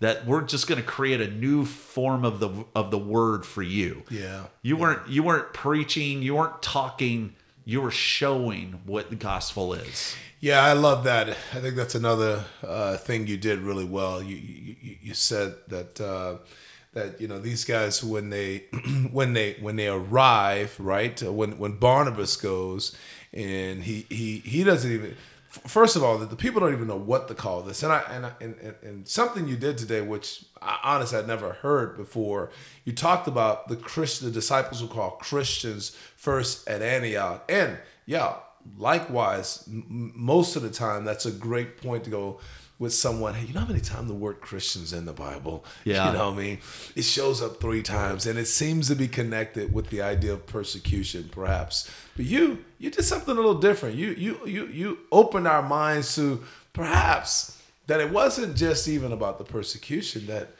that 0.00 0.26
we're 0.26 0.42
just 0.42 0.68
going 0.68 0.80
to 0.80 0.87
create 0.87 1.20
a 1.20 1.28
new 1.30 1.64
form 1.64 2.25
of 2.25 2.38
the 2.38 2.64
of 2.75 2.90
the 2.90 2.99
word 2.99 3.44
for 3.47 3.62
you. 3.62 4.02
yeah, 4.11 4.44
You 4.62 4.76
weren't 4.76 5.08
you 5.08 5.23
weren't 5.25 5.52
preaching, 5.54 6.23
you 6.23 6.37
weren't 6.37 6.62
talking, 6.62 7.35
you 7.68 7.82
were 7.82 7.90
showing 7.90 8.80
what 8.87 9.10
the 9.10 9.16
gospel 9.16 9.75
is. 9.75 10.16
Yeah, 10.40 10.64
I 10.64 10.72
love 10.72 11.04
that. 11.04 11.28
I 11.28 11.60
think 11.60 11.76
that's 11.76 11.94
another 11.94 12.44
uh, 12.66 12.96
thing 12.96 13.26
you 13.26 13.37
did 13.37 13.58
really 13.58 13.84
well. 13.84 14.22
You 14.22 14.37
you, 14.37 14.96
you- 15.02 15.14
said 15.14 15.54
that 15.68 16.00
uh, 16.00 16.37
that 16.94 17.20
you 17.20 17.28
know 17.28 17.38
these 17.38 17.66
guys 17.66 18.02
when 18.02 18.30
they 18.30 18.64
when 19.12 19.34
they 19.34 19.56
when 19.60 19.76
they 19.76 19.88
arrive 19.88 20.76
right 20.80 21.20
when 21.22 21.58
when 21.58 21.72
Barnabas 21.72 22.37
goes 22.37 22.96
and 23.34 23.82
he 23.82 24.06
he 24.08 24.38
he 24.38 24.64
doesn't 24.64 24.90
even 24.90 25.14
first 25.66 25.96
of 25.96 26.02
all 26.02 26.18
the, 26.18 26.26
the 26.26 26.36
people 26.36 26.60
don't 26.60 26.72
even 26.72 26.88
know 26.88 26.96
what 26.96 27.28
to 27.28 27.34
call 27.34 27.62
this. 27.62 27.82
And 27.82 27.92
I 27.92 28.00
and, 28.10 28.26
I, 28.26 28.32
and 28.40 28.54
and 28.60 28.74
and 28.82 29.08
something 29.08 29.48
you 29.48 29.56
did 29.56 29.78
today 29.78 30.00
which 30.00 30.44
I, 30.62 30.78
honestly 30.84 31.18
I'd 31.18 31.26
never 31.26 31.54
heard 31.54 31.96
before 31.96 32.50
you 32.84 32.92
talked 32.92 33.28
about 33.28 33.68
the 33.68 33.76
Christian 33.76 34.28
the 34.28 34.32
disciples 34.32 34.82
were 34.82 34.88
called 34.88 35.18
Christians 35.18 35.96
first 36.16 36.68
at 36.68 36.82
Antioch. 36.82 37.44
And 37.48 37.78
yeah 38.06 38.36
likewise 38.76 39.64
m- 39.68 40.12
most 40.14 40.56
of 40.56 40.62
the 40.62 40.70
time 40.70 41.04
that's 41.04 41.26
a 41.26 41.30
great 41.30 41.80
point 41.80 42.04
to 42.04 42.10
go 42.10 42.40
with 42.78 42.94
someone, 42.94 43.35
hey, 43.35 43.47
you 43.47 43.54
know 43.54 43.61
how 43.61 43.66
many 43.66 43.80
times 43.80 44.08
the 44.08 44.14
word 44.14 44.40
Christians 44.40 44.92
in 44.92 45.04
the 45.04 45.12
Bible? 45.12 45.64
Yeah. 45.85 46.06
You 46.06 46.18
know 46.18 46.30
what 46.30 46.38
I 46.38 46.42
mean? 46.42 46.58
It 46.94 47.02
shows 47.02 47.42
up 47.42 47.61
three 47.61 47.82
times 47.82 48.26
and 48.26 48.38
it 48.38 48.47
seems 48.47 48.88
to 48.88 48.94
be 48.94 49.08
connected 49.08 49.73
with 49.73 49.90
the 49.90 50.00
idea 50.00 50.32
of 50.32 50.47
persecution, 50.47 51.28
perhaps. 51.32 51.90
But 52.16 52.26
you 52.26 52.64
you 52.78 52.90
did 52.90 53.04
something 53.04 53.32
a 53.32 53.35
little 53.35 53.58
different. 53.58 53.97
You 53.97 54.11
you 54.11 54.40
you 54.47 54.66
you 54.66 54.99
opened 55.11 55.49
our 55.49 55.62
minds 55.62 56.14
to 56.14 56.44
perhaps 56.73 57.61
that 57.88 58.00
it 58.00 58.11
wasn't 58.11 58.56
just 58.56 58.87
even 58.87 59.12
about 59.12 59.38
the 59.38 59.44
persecution, 59.44 60.26
that 60.26 60.50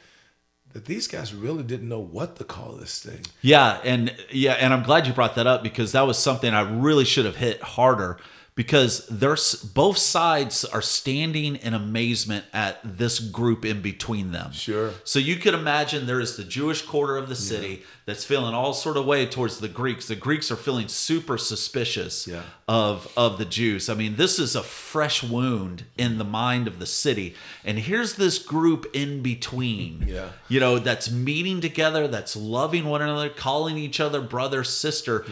that 0.73 0.85
these 0.85 1.07
guys 1.07 1.33
really 1.33 1.63
didn't 1.63 1.89
know 1.89 1.99
what 1.99 2.35
to 2.35 2.43
call 2.43 2.73
this 2.73 2.99
thing. 2.99 3.21
Yeah, 3.41 3.79
and 3.83 4.13
yeah, 4.29 4.53
and 4.53 4.73
I'm 4.73 4.83
glad 4.83 5.07
you 5.07 5.13
brought 5.13 5.35
that 5.35 5.47
up 5.47 5.63
because 5.63 5.93
that 5.93 6.05
was 6.05 6.17
something 6.17 6.53
I 6.53 6.61
really 6.61 7.05
should 7.05 7.25
have 7.25 7.37
hit 7.37 7.61
harder 7.61 8.17
because 8.59 9.07
there's 9.07 9.55
both 9.55 9.97
sides 9.97 10.65
are 10.65 10.81
standing 10.81 11.55
in 11.55 11.73
amazement 11.73 12.43
at 12.51 12.77
this 12.83 13.17
group 13.17 13.63
in 13.63 13.81
between 13.81 14.33
them. 14.33 14.51
Sure. 14.51 14.91
So 15.05 15.17
you 15.17 15.37
could 15.37 15.53
imagine 15.53 16.07
there 16.07 16.19
is 16.19 16.35
the 16.35 16.43
Jewish 16.43 16.81
quarter 16.81 17.15
of 17.15 17.29
the 17.29 17.37
city 17.37 17.83
that's 18.05 18.25
feeling 18.25 18.53
all 18.53 18.73
sort 18.73 18.97
of 18.97 19.05
way 19.05 19.25
towards 19.25 19.59
the 19.61 19.69
Greeks. 19.69 20.09
The 20.09 20.15
Greeks 20.17 20.51
are 20.51 20.57
feeling 20.57 20.89
super 20.89 21.37
suspicious 21.37 22.27
Yeah. 22.27 22.41
of 22.67 23.09
of 23.15 23.37
the 23.37 23.45
Jews. 23.45 23.87
I 23.87 23.93
mean, 23.93 24.17
this 24.17 24.37
is 24.37 24.57
a 24.57 24.63
fresh 24.63 25.23
wound 25.23 25.85
in 25.97 26.17
the 26.17 26.25
mind 26.25 26.67
of 26.67 26.79
the 26.79 26.85
city. 26.85 27.35
And 27.63 27.79
here's 27.79 28.15
this 28.15 28.39
group 28.39 28.87
in 28.93 29.21
between. 29.21 30.03
Yeah. 30.05 30.31
You 30.49 30.59
know, 30.59 30.79
that's 30.79 31.09
meeting 31.09 31.61
together, 31.61 32.09
that's 32.09 32.35
loving 32.35 32.83
one 32.83 33.01
another, 33.01 33.29
calling 33.29 33.77
each 33.77 34.01
other 34.01 34.19
brother, 34.19 34.65
sister. 34.65 35.25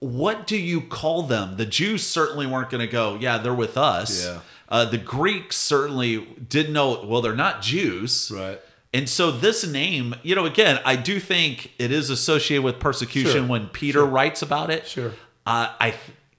What 0.00 0.46
do 0.46 0.56
you 0.56 0.80
call 0.80 1.22
them? 1.22 1.56
The 1.56 1.66
Jews 1.66 2.06
certainly 2.06 2.46
weren't 2.46 2.70
going 2.70 2.80
to 2.84 2.90
go, 2.90 3.16
yeah, 3.20 3.38
they're 3.38 3.54
with 3.54 3.76
us. 3.76 4.24
Yeah. 4.24 4.40
Uh, 4.68 4.84
the 4.86 4.98
Greeks 4.98 5.56
certainly 5.56 6.24
didn't 6.48 6.72
know, 6.72 7.04
well, 7.04 7.20
they're 7.20 7.34
not 7.34 7.60
Jews. 7.62 8.32
Right. 8.34 8.60
And 8.94 9.08
so 9.08 9.30
this 9.30 9.66
name, 9.66 10.14
you 10.22 10.34
know, 10.34 10.46
again, 10.46 10.80
I 10.84 10.96
do 10.96 11.20
think 11.20 11.72
it 11.78 11.92
is 11.92 12.08
associated 12.10 12.62
with 12.64 12.80
persecution 12.80 13.32
Sure. 13.42 13.46
when 13.46 13.68
Peter 13.68 14.04
writes 14.04 14.42
about 14.42 14.70
it. 14.70 14.86
Sure. 14.86 15.12
Uh, 15.46 15.68
I 15.80 15.94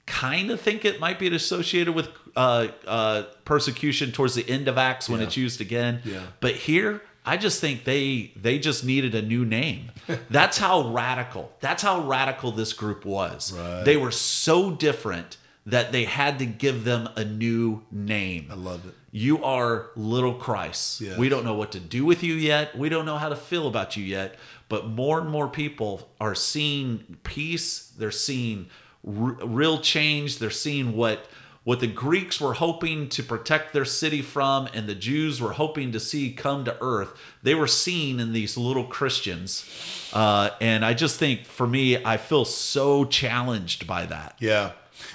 kind 0.06 0.52
of 0.52 0.60
think 0.60 0.84
it 0.84 1.00
might 1.00 1.20
be 1.20 1.34
associated 1.34 1.94
with 1.94 2.10
uh, 2.36 2.68
uh, 2.88 3.24
persecution 3.46 4.12
towards 4.12 4.36
the 4.36 4.50
end 4.50 4.68
of 4.68 4.78
Acts 4.78 5.08
when 5.08 5.20
Yeah. 5.22 5.28
it's 5.28 5.38
used 5.38 5.62
again. 5.62 6.02
Yeah. 6.04 6.22
But 6.40 6.56
here, 6.56 7.02
I 7.26 7.38
just 7.38 7.62
think 7.62 7.84
they 7.84 8.32
they 8.36 8.58
just 8.60 8.84
needed 8.84 9.14
a 9.16 9.22
new 9.22 9.46
name. 9.46 9.92
That's 10.30 10.58
how 10.58 10.90
radical. 10.92 11.52
That's 11.60 11.84
how 11.84 12.02
radical 12.02 12.52
this 12.52 12.74
group 12.74 13.06
was. 13.06 13.54
Right. 13.54 13.84
They 13.84 13.98
were 13.98 14.12
so 14.12 14.72
different 14.72 15.38
that 15.66 15.92
they 15.92 16.06
had 16.06 16.40
to 16.40 16.46
give 16.46 16.84
them 16.84 17.08
a 17.16 17.24
new 17.24 17.84
name. 17.92 18.48
I 18.50 18.56
love 18.56 18.88
it. 18.88 18.96
You 19.12 19.44
are 19.44 19.92
little 19.96 20.34
Christ. 20.34 21.02
Yeah. 21.02 21.18
We 21.18 21.30
don't 21.30 21.44
know 21.44 21.54
what 21.54 21.74
to 21.74 21.80
do 21.80 22.06
with 22.06 22.24
you 22.24 22.34
yet. 22.34 22.76
We 22.78 22.90
don't 22.90 23.06
know 23.06 23.18
how 23.18 23.30
to 23.30 23.36
feel 23.36 23.68
about 23.68 23.96
you 23.96 24.04
yet. 24.04 24.36
But 24.70 24.88
more 24.88 25.20
and 25.20 25.30
more 25.30 25.48
people 25.50 26.10
are 26.20 26.34
seeing 26.34 27.18
peace. 27.24 27.92
They're 27.98 28.10
seeing 28.10 28.68
r- 29.06 29.14
real 29.14 29.80
change. 29.80 30.40
They're 30.40 30.50
seeing 30.50 30.96
what 30.96 31.28
what 31.64 31.80
the 31.80 31.88
Greeks 31.88 32.42
were 32.42 32.54
hoping 32.54 33.08
to 33.10 33.22
protect 33.22 33.72
their 33.72 33.86
city 33.86 34.22
from, 34.22 34.68
and 34.74 34.88
the 34.88 34.96
Jews 34.96 35.40
were 35.40 35.54
hoping 35.54 35.92
to 35.92 36.00
see 36.00 36.32
come 36.32 36.66
to 36.66 36.76
earth. 36.82 37.14
They 37.44 37.54
were 37.54 37.68
seeing 37.68 38.20
in 38.20 38.34
these 38.34 38.58
little 38.58 38.86
Christians, 38.86 39.70
uh, 40.14 40.50
and 40.60 40.84
I 40.84 40.94
just 40.94 41.20
think 41.20 41.46
for 41.46 41.68
me, 41.68 42.04
I 42.04 42.18
feel 42.18 42.46
so 42.46 43.06
challenged 43.06 43.86
by 43.86 44.08
that. 44.08 44.38
Yeah. 44.40 44.72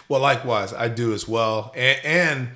Well, 0.09 0.21
likewise, 0.21 0.73
I 0.73 0.89
do 0.89 1.13
as 1.13 1.27
well. 1.27 1.73
And, 1.75 1.99
and 2.05 2.49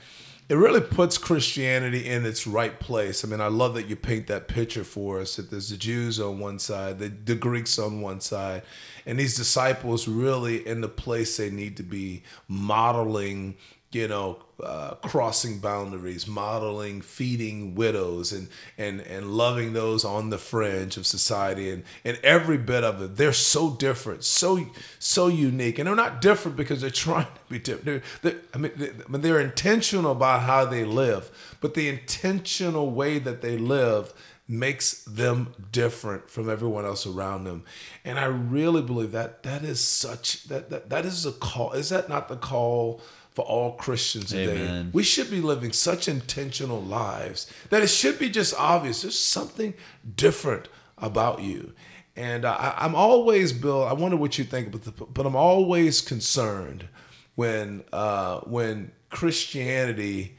it 0.48 0.56
really 0.56 0.80
puts 0.80 1.16
Christianity 1.16 2.08
in 2.08 2.26
its 2.26 2.44
right 2.44 2.78
place. 2.80 3.24
I 3.24 3.28
mean, 3.28 3.40
I 3.40 3.46
love 3.46 3.74
that 3.74 3.86
you 3.86 3.94
paint 3.94 4.26
that 4.26 4.48
picture 4.48 4.82
for 4.82 5.20
us 5.20 5.36
that 5.36 5.50
there's 5.50 5.70
the 5.70 5.76
Jews 5.76 6.18
on 6.18 6.40
one 6.40 6.58
side, 6.58 6.98
the, 6.98 7.08
the 7.08 7.36
Greeks 7.36 7.78
on 7.78 8.00
one 8.00 8.20
side, 8.20 8.62
and 9.06 9.18
these 9.18 9.36
disciples 9.36 10.06
really 10.08 10.66
in 10.66 10.80
the 10.80 10.88
place 10.88 11.36
they 11.36 11.50
need 11.50 11.76
to 11.76 11.82
be 11.82 12.22
modeling 12.48 13.56
you 13.92 14.06
know, 14.06 14.38
uh, 14.62 14.94
crossing 14.96 15.58
boundaries, 15.58 16.26
modeling, 16.26 17.00
feeding 17.00 17.74
widows, 17.74 18.32
and 18.32 18.48
and 18.78 19.00
and 19.00 19.32
loving 19.32 19.72
those 19.72 20.04
on 20.04 20.30
the 20.30 20.38
fringe 20.38 20.96
of 20.96 21.06
society, 21.06 21.70
and 21.70 21.82
and 22.04 22.16
every 22.22 22.56
bit 22.56 22.84
of 22.84 23.02
it. 23.02 23.16
They're 23.16 23.32
so 23.32 23.70
different, 23.70 24.22
so 24.22 24.64
so 25.00 25.26
unique, 25.26 25.78
and 25.78 25.88
they're 25.88 25.96
not 25.96 26.20
different 26.20 26.56
because 26.56 26.82
they're 26.82 26.90
trying 26.90 27.26
to 27.26 27.40
be 27.48 27.58
different. 27.58 27.84
They're, 27.84 28.02
they're, 28.22 28.40
I 28.54 28.58
mean, 28.58 28.72
they, 28.76 28.90
I 28.90 29.08
mean, 29.10 29.22
they're 29.22 29.40
intentional 29.40 30.12
about 30.12 30.42
how 30.42 30.66
they 30.66 30.84
live, 30.84 31.56
but 31.60 31.74
the 31.74 31.88
intentional 31.88 32.90
way 32.90 33.18
that 33.18 33.42
they 33.42 33.58
live 33.58 34.14
makes 34.50 35.04
them 35.04 35.54
different 35.70 36.28
from 36.28 36.50
everyone 36.50 36.84
else 36.84 37.06
around 37.06 37.44
them 37.44 37.64
and 38.04 38.18
i 38.18 38.24
really 38.24 38.82
believe 38.82 39.12
that 39.12 39.42
that 39.44 39.62
is 39.62 39.82
such 39.82 40.44
that 40.44 40.70
that, 40.70 40.90
that 40.90 41.06
is 41.06 41.24
a 41.24 41.32
call 41.32 41.72
is 41.72 41.90
that 41.90 42.08
not 42.08 42.28
the 42.28 42.36
call 42.36 43.00
for 43.32 43.44
all 43.44 43.74
Christians 43.74 44.30
today. 44.30 44.64
Amen. 44.64 44.90
We 44.92 45.04
should 45.04 45.30
be 45.30 45.40
living 45.40 45.72
such 45.72 46.08
intentional 46.08 46.82
lives 46.82 47.50
that 47.70 47.80
it 47.80 47.86
should 47.86 48.18
be 48.18 48.28
just 48.28 48.54
obvious. 48.58 49.02
There's 49.02 49.18
something 49.18 49.74
different 50.16 50.66
about 50.98 51.40
you. 51.40 51.72
And 52.16 52.44
I, 52.44 52.74
I'm 52.76 52.94
always, 52.94 53.52
Bill. 53.52 53.84
I 53.84 53.92
wonder 53.92 54.16
what 54.16 54.36
you 54.36 54.44
think, 54.44 54.72
but 54.72 54.84
the, 54.84 54.90
but 54.90 55.26
I'm 55.26 55.36
always 55.36 56.00
concerned 56.00 56.88
when 57.34 57.84
uh, 57.92 58.40
when 58.40 58.92
Christianity 59.10 60.36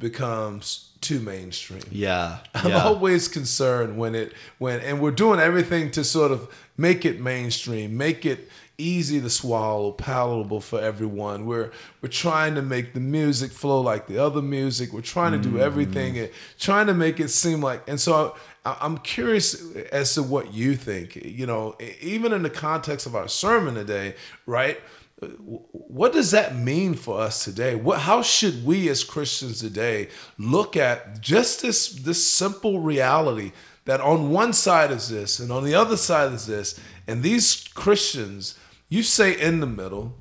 becomes 0.00 0.90
too 1.00 1.20
mainstream. 1.20 1.82
Yeah, 1.92 2.38
I'm 2.54 2.70
yeah. 2.70 2.82
always 2.82 3.28
concerned 3.28 3.96
when 3.96 4.16
it 4.16 4.32
when 4.58 4.80
and 4.80 5.00
we're 5.00 5.12
doing 5.12 5.38
everything 5.38 5.92
to 5.92 6.02
sort 6.02 6.32
of 6.32 6.52
make 6.76 7.04
it 7.04 7.20
mainstream, 7.20 7.96
make 7.96 8.26
it 8.26 8.50
easy 8.76 9.20
to 9.20 9.30
swallow, 9.30 9.92
palatable 9.92 10.60
for 10.60 10.80
everyone. 10.80 11.46
We're 11.46 11.70
we're 12.02 12.08
trying 12.08 12.54
to 12.56 12.62
make 12.62 12.94
the 12.94 13.00
music 13.00 13.52
flow 13.52 13.80
like 13.80 14.08
the 14.08 14.18
other 14.18 14.42
music. 14.42 14.92
We're 14.92 15.02
trying 15.02 15.32
to 15.32 15.38
do 15.38 15.56
mm. 15.56 15.60
everything 15.60 16.18
and 16.18 16.30
trying 16.58 16.86
to 16.88 16.94
make 16.94 17.20
it 17.20 17.28
seem 17.28 17.60
like 17.60 17.88
and 17.88 18.00
so 18.00 18.34
I, 18.64 18.76
I'm 18.80 18.98
curious 18.98 19.74
as 19.92 20.14
to 20.14 20.22
what 20.22 20.52
you 20.52 20.74
think. 20.76 21.16
You 21.16 21.46
know, 21.46 21.76
even 22.00 22.32
in 22.32 22.42
the 22.42 22.50
context 22.50 23.06
of 23.06 23.14
our 23.14 23.28
sermon 23.28 23.74
today, 23.74 24.14
right? 24.46 24.80
What 25.20 26.12
does 26.12 26.30
that 26.30 26.56
mean 26.56 26.94
for 26.94 27.20
us 27.20 27.44
today 27.44 27.74
what 27.74 28.00
how 28.00 28.22
should 28.22 28.64
we 28.64 28.88
as 28.88 29.04
christians 29.04 29.60
today 29.60 30.08
look 30.38 30.76
at 30.76 31.20
just 31.20 31.62
this 31.62 31.88
this 31.92 32.24
simple 32.30 32.80
reality 32.80 33.52
that 33.84 34.00
on 34.00 34.30
one 34.30 34.52
side 34.52 34.90
is 34.90 35.08
this 35.08 35.38
and 35.38 35.50
on 35.52 35.64
the 35.64 35.74
other 35.74 35.96
side 35.96 36.32
is 36.32 36.46
this 36.46 36.78
and 37.06 37.22
these 37.22 37.68
christians 37.74 38.58
you 38.88 39.02
say 39.02 39.38
in 39.38 39.60
the 39.60 39.66
middle 39.66 40.14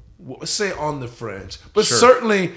say 0.44 0.72
on 0.74 1.00
the 1.00 1.08
fringe 1.08 1.58
but 1.74 1.86
Sure. 1.86 1.98
certainly 1.98 2.51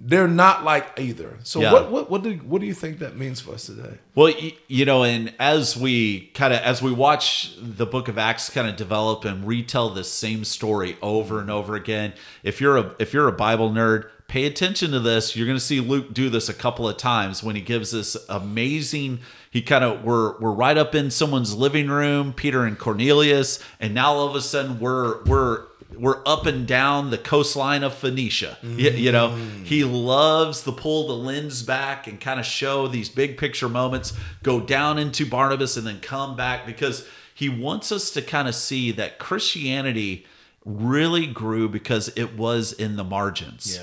they're 0.00 0.28
not 0.28 0.62
like 0.64 0.98
either 1.00 1.36
so 1.42 1.60
Yeah. 1.60 1.72
what 1.72 1.90
what 1.90 2.10
what 2.10 2.22
do, 2.22 2.34
what 2.36 2.60
do 2.60 2.66
you 2.66 2.74
think 2.74 3.00
that 3.00 3.16
means 3.16 3.40
for 3.40 3.54
us 3.54 3.66
today 3.66 3.98
Well, 4.14 4.32
you 4.68 4.84
know, 4.84 5.02
and 5.04 5.34
as 5.40 5.76
we 5.76 6.26
kind 6.34 6.52
of 6.54 6.60
as 6.60 6.80
we 6.80 6.92
watch 6.92 7.54
the 7.60 7.84
book 7.86 8.06
of 8.08 8.16
Acts 8.16 8.48
kind 8.50 8.68
of 8.68 8.76
develop 8.76 9.24
and 9.24 9.46
retell 9.46 9.90
this 9.90 10.10
same 10.10 10.44
story 10.44 10.96
over 11.02 11.40
and 11.40 11.50
over 11.50 11.74
again, 11.74 12.12
if 12.42 12.60
you're 12.60 12.76
a 12.76 12.94
if 12.98 13.12
you're 13.12 13.28
a 13.28 13.32
Bible 13.32 13.70
nerd, 13.70 14.04
pay 14.28 14.44
attention 14.44 14.90
to 14.92 15.00
this. 15.00 15.34
You're 15.34 15.46
going 15.46 15.58
to 15.58 15.64
see 15.64 15.80
Luke 15.80 16.12
do 16.14 16.28
this 16.30 16.48
a 16.48 16.54
couple 16.54 16.88
of 16.88 16.96
times 16.96 17.42
when 17.42 17.56
he 17.56 17.62
gives 17.62 17.90
this 17.90 18.16
amazing. 18.28 19.20
He 19.50 19.62
kind 19.62 19.82
of 19.84 20.04
we're 20.04 20.38
we're 20.38 20.52
right 20.52 20.76
up 20.78 20.94
in 20.94 21.10
someone's 21.10 21.54
living 21.56 21.88
room, 21.88 22.32
Peter 22.32 22.64
and 22.64 22.78
Cornelius, 22.78 23.58
and 23.80 23.94
now 23.94 24.12
all 24.12 24.28
of 24.28 24.34
a 24.36 24.40
sudden 24.40 24.78
we're 24.78 25.24
we're 25.24 25.64
we're 25.98 26.22
up 26.26 26.46
and 26.46 26.66
down 26.66 27.10
the 27.10 27.18
coastline 27.18 27.82
of 27.82 27.92
Phoenicia. 27.94 28.56
Y- 28.62 28.68
You, 28.68 29.12
know, 29.12 29.34
he 29.64 29.84
loves 29.84 30.62
to 30.62 30.72
pull 30.72 31.08
the 31.08 31.14
lens 31.14 31.62
back 31.62 32.06
and 32.06 32.20
kind 32.20 32.38
of 32.38 32.46
show 32.46 32.86
these 32.88 33.08
big 33.08 33.36
picture 33.36 33.68
moments, 33.68 34.12
go 34.42 34.60
down 34.60 34.98
into 34.98 35.26
Barnabas 35.26 35.76
and 35.76 35.86
then 35.86 36.00
come 36.00 36.36
back 36.36 36.66
because 36.66 37.06
he 37.34 37.48
wants 37.48 37.90
us 37.92 38.10
to 38.12 38.22
kind 38.22 38.48
of 38.48 38.54
see 38.54 38.90
that 38.92 39.18
Christianity 39.18 40.24
really 40.64 41.26
grew 41.26 41.68
because 41.68 42.08
it 42.16 42.36
was 42.36 42.72
in 42.72 42.96
the 42.96 43.04
margins. 43.04 43.76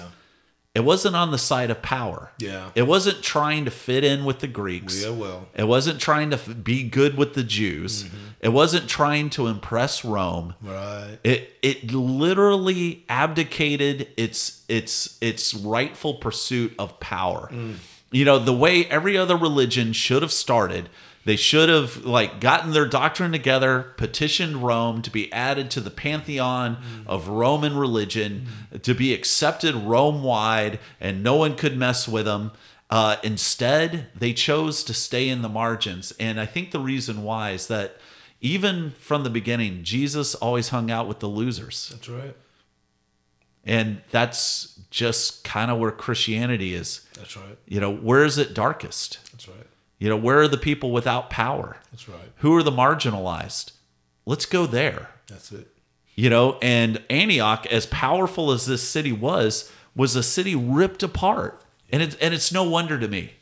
It 0.75 0.83
wasn't 0.83 1.15
on 1.15 1.31
the 1.31 1.37
side 1.37 1.71
of 1.71 1.81
power. 1.81 2.31
Yeah. 2.37 2.69
It 2.75 2.83
wasn't 2.83 3.23
trying 3.23 3.63
to 3.63 3.71
fit 3.71 4.03
in 4.03 4.25
with 4.25 4.39
the 4.39 4.47
Greeks. 4.47 5.03
Yeah, 5.03 5.11
well. 5.11 5.47
It 5.55 5.63
wasn't 5.63 6.01
trying 6.01 6.31
to 6.31 6.35
f- 6.35 6.63
be 6.63 6.83
good 6.83 7.17
with 7.17 7.33
the 7.33 7.43
Jews. 7.43 8.03
Mm-hmm. 8.03 8.17
It 8.41 8.49
wasn't 8.49 8.89
trying 8.89 9.29
to 9.31 9.47
impress 9.47 10.03
Rome. 10.03 10.53
Right. 10.61 11.17
It 11.23 11.53
it 11.61 11.93
literally 11.93 13.05
abdicated 13.07 14.09
its 14.17 14.63
its 14.67 15.17
its 15.21 15.53
rightful 15.53 16.15
pursuit 16.15 16.75
of 16.77 16.99
power. 16.99 17.49
You 18.11 18.25
know, 18.25 18.37
the 18.37 18.53
way 18.53 18.85
every 18.85 19.17
other 19.17 19.35
religion 19.37 19.93
should 19.93 20.21
have 20.21 20.31
started, 20.31 20.89
they 21.25 21.35
should 21.35 21.69
have 21.69 22.05
like 22.05 22.39
gotten 22.39 22.71
their 22.71 22.87
doctrine 22.87 23.31
together, 23.31 23.93
petitioned 23.97 24.57
Rome 24.57 25.01
to 25.01 25.09
be 25.09 25.31
added 25.33 25.71
to 25.71 25.81
the 25.81 25.89
pantheon 25.89 26.77
of 27.07 27.27
Roman 27.27 27.75
religion, 27.75 28.45
to 28.81 28.93
be 28.93 29.13
accepted 29.13 29.75
Rome 29.75 30.23
wide, 30.23 30.79
and 31.01 31.23
no 31.23 31.35
one 31.35 31.55
could 31.55 31.77
mess 31.77 32.07
with 32.07 32.25
them. 32.25 32.51
Uh, 32.91 33.17
instead, 33.23 34.07
they 34.15 34.31
chose 34.31 34.83
to 34.83 34.93
stay 34.93 35.27
in 35.27 35.41
the 35.41 35.49
margins, 35.49 36.13
and 36.19 36.39
I 36.39 36.45
think 36.45 36.69
the 36.69 36.79
reason 36.79 37.23
why 37.23 37.51
is 37.51 37.67
that 37.67 37.97
even 38.39 38.91
from 38.91 39.23
the 39.23 39.29
beginning, 39.31 39.83
Jesus 39.83 40.35
always 40.35 40.69
hung 40.69 40.91
out 40.91 41.07
with 41.07 41.19
the 41.19 41.27
losers. 41.27 41.89
That's 41.89 42.07
right. 42.07 42.35
And 43.63 44.01
that's 44.11 44.79
just 44.91 45.43
kind 45.43 45.71
of 45.71 45.79
where 45.79 45.89
Christianity 45.89 46.75
is. 46.75 47.01
That's 47.15 47.35
right. 47.35 47.57
You 47.65 47.79
know, 47.79 47.91
where 47.91 48.23
is 48.23 48.37
it 48.37 48.53
darkest? 48.53 49.17
That's 49.31 49.47
right. 49.47 49.65
You 49.97 50.09
know, 50.09 50.17
where 50.17 50.39
are 50.41 50.47
the 50.47 50.57
people 50.57 50.91
without 50.91 51.29
power? 51.29 51.77
That's 51.91 52.09
right. 52.09 52.31
Who 52.37 52.55
are 52.55 52.63
the 52.63 52.71
marginalized? 52.71 53.71
Let's 54.25 54.45
go 54.45 54.65
there. 54.65 55.09
That's 55.27 55.51
it. 55.51 55.67
You 56.15 56.29
know, 56.29 56.57
and 56.61 57.01
Antioch, 57.09 57.65
as 57.67 57.85
powerful 57.85 58.51
as 58.51 58.65
this 58.65 58.87
city 58.87 59.11
was, 59.11 59.71
was 59.95 60.15
a 60.15 60.23
city 60.23 60.55
ripped 60.55 61.03
apart. 61.03 61.61
And 61.91 62.01
it's 62.01 62.15
and 62.15 62.33
it's 62.33 62.51
no 62.51 62.63
wonder 62.63 62.99
to 62.99 63.07
me 63.07 63.33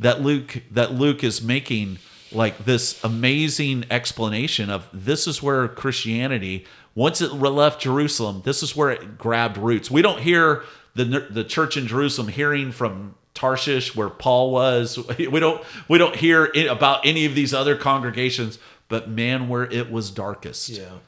that 0.00 0.20
Luke 0.20 0.62
that 0.70 0.92
Luke 0.92 1.22
is 1.22 1.40
making 1.40 1.98
like 2.32 2.58
this 2.64 3.02
amazing 3.04 3.84
explanation 3.90 4.68
of 4.68 4.88
this 4.92 5.26
is 5.26 5.42
where 5.42 5.68
Christianity 5.68 6.66
once 6.94 7.20
it 7.20 7.32
left 7.32 7.82
Jerusalem, 7.82 8.40
this 8.44 8.62
is 8.62 8.74
where 8.74 8.90
it 8.90 9.18
grabbed 9.18 9.58
roots. 9.58 9.90
We 9.90 10.02
don't 10.02 10.20
hear 10.20 10.64
the 10.94 11.04
the 11.04 11.44
church 11.44 11.76
in 11.76 11.86
Jerusalem 11.86 12.28
hearing 12.28 12.72
from 12.72 13.14
Tarshish 13.36 13.94
where 13.94 14.08
Paul 14.10 14.50
was. 14.50 14.98
We 15.18 15.38
don't 15.38 15.62
we 15.88 15.98
don't 15.98 16.16
hear 16.16 16.50
about 16.68 17.06
any 17.06 17.24
of 17.26 17.34
these 17.36 17.54
other 17.54 17.76
congregations, 17.76 18.58
but 18.88 19.08
man 19.08 19.48
where 19.48 19.64
it 19.70 19.92
was 19.92 20.10
darkest 20.10 20.68
Yeah. 20.70 20.98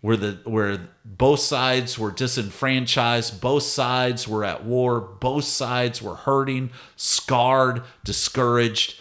where 0.00 0.16
the 0.16 0.38
where 0.44 0.88
both 1.04 1.40
sides 1.40 1.98
were 1.98 2.12
disenfranchised, 2.12 3.40
both 3.40 3.64
sides 3.64 4.28
were 4.28 4.44
at 4.44 4.64
war, 4.64 5.00
both 5.00 5.44
sides 5.44 6.00
were 6.00 6.14
hurting, 6.16 6.70
scarred, 6.96 7.82
discouraged. 8.04 9.00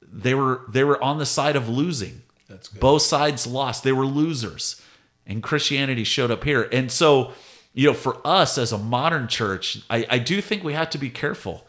They 0.00 0.34
were 0.34 0.62
they 0.68 0.84
were 0.84 1.02
on 1.02 1.18
the 1.18 1.26
side 1.26 1.56
of 1.56 1.68
losing. 1.68 2.22
That's 2.48 2.68
good. 2.68 2.80
Both 2.80 3.02
sides 3.02 3.46
lost. 3.46 3.82
They 3.82 3.92
were 3.92 4.06
losers. 4.06 4.80
And 5.26 5.42
Christianity 5.42 6.04
showed 6.04 6.30
up 6.30 6.44
here. 6.44 6.68
And 6.72 6.90
so, 6.90 7.32
you 7.72 7.86
know, 7.88 7.94
for 7.94 8.18
us 8.26 8.58
as 8.58 8.72
a 8.72 8.78
modern 8.78 9.28
church, 9.28 9.78
I, 9.88 10.04
I 10.10 10.18
do 10.18 10.40
think 10.42 10.62
we 10.64 10.72
have 10.74 10.90
to 10.90 10.98
be 10.98 11.08
careful. 11.10 11.64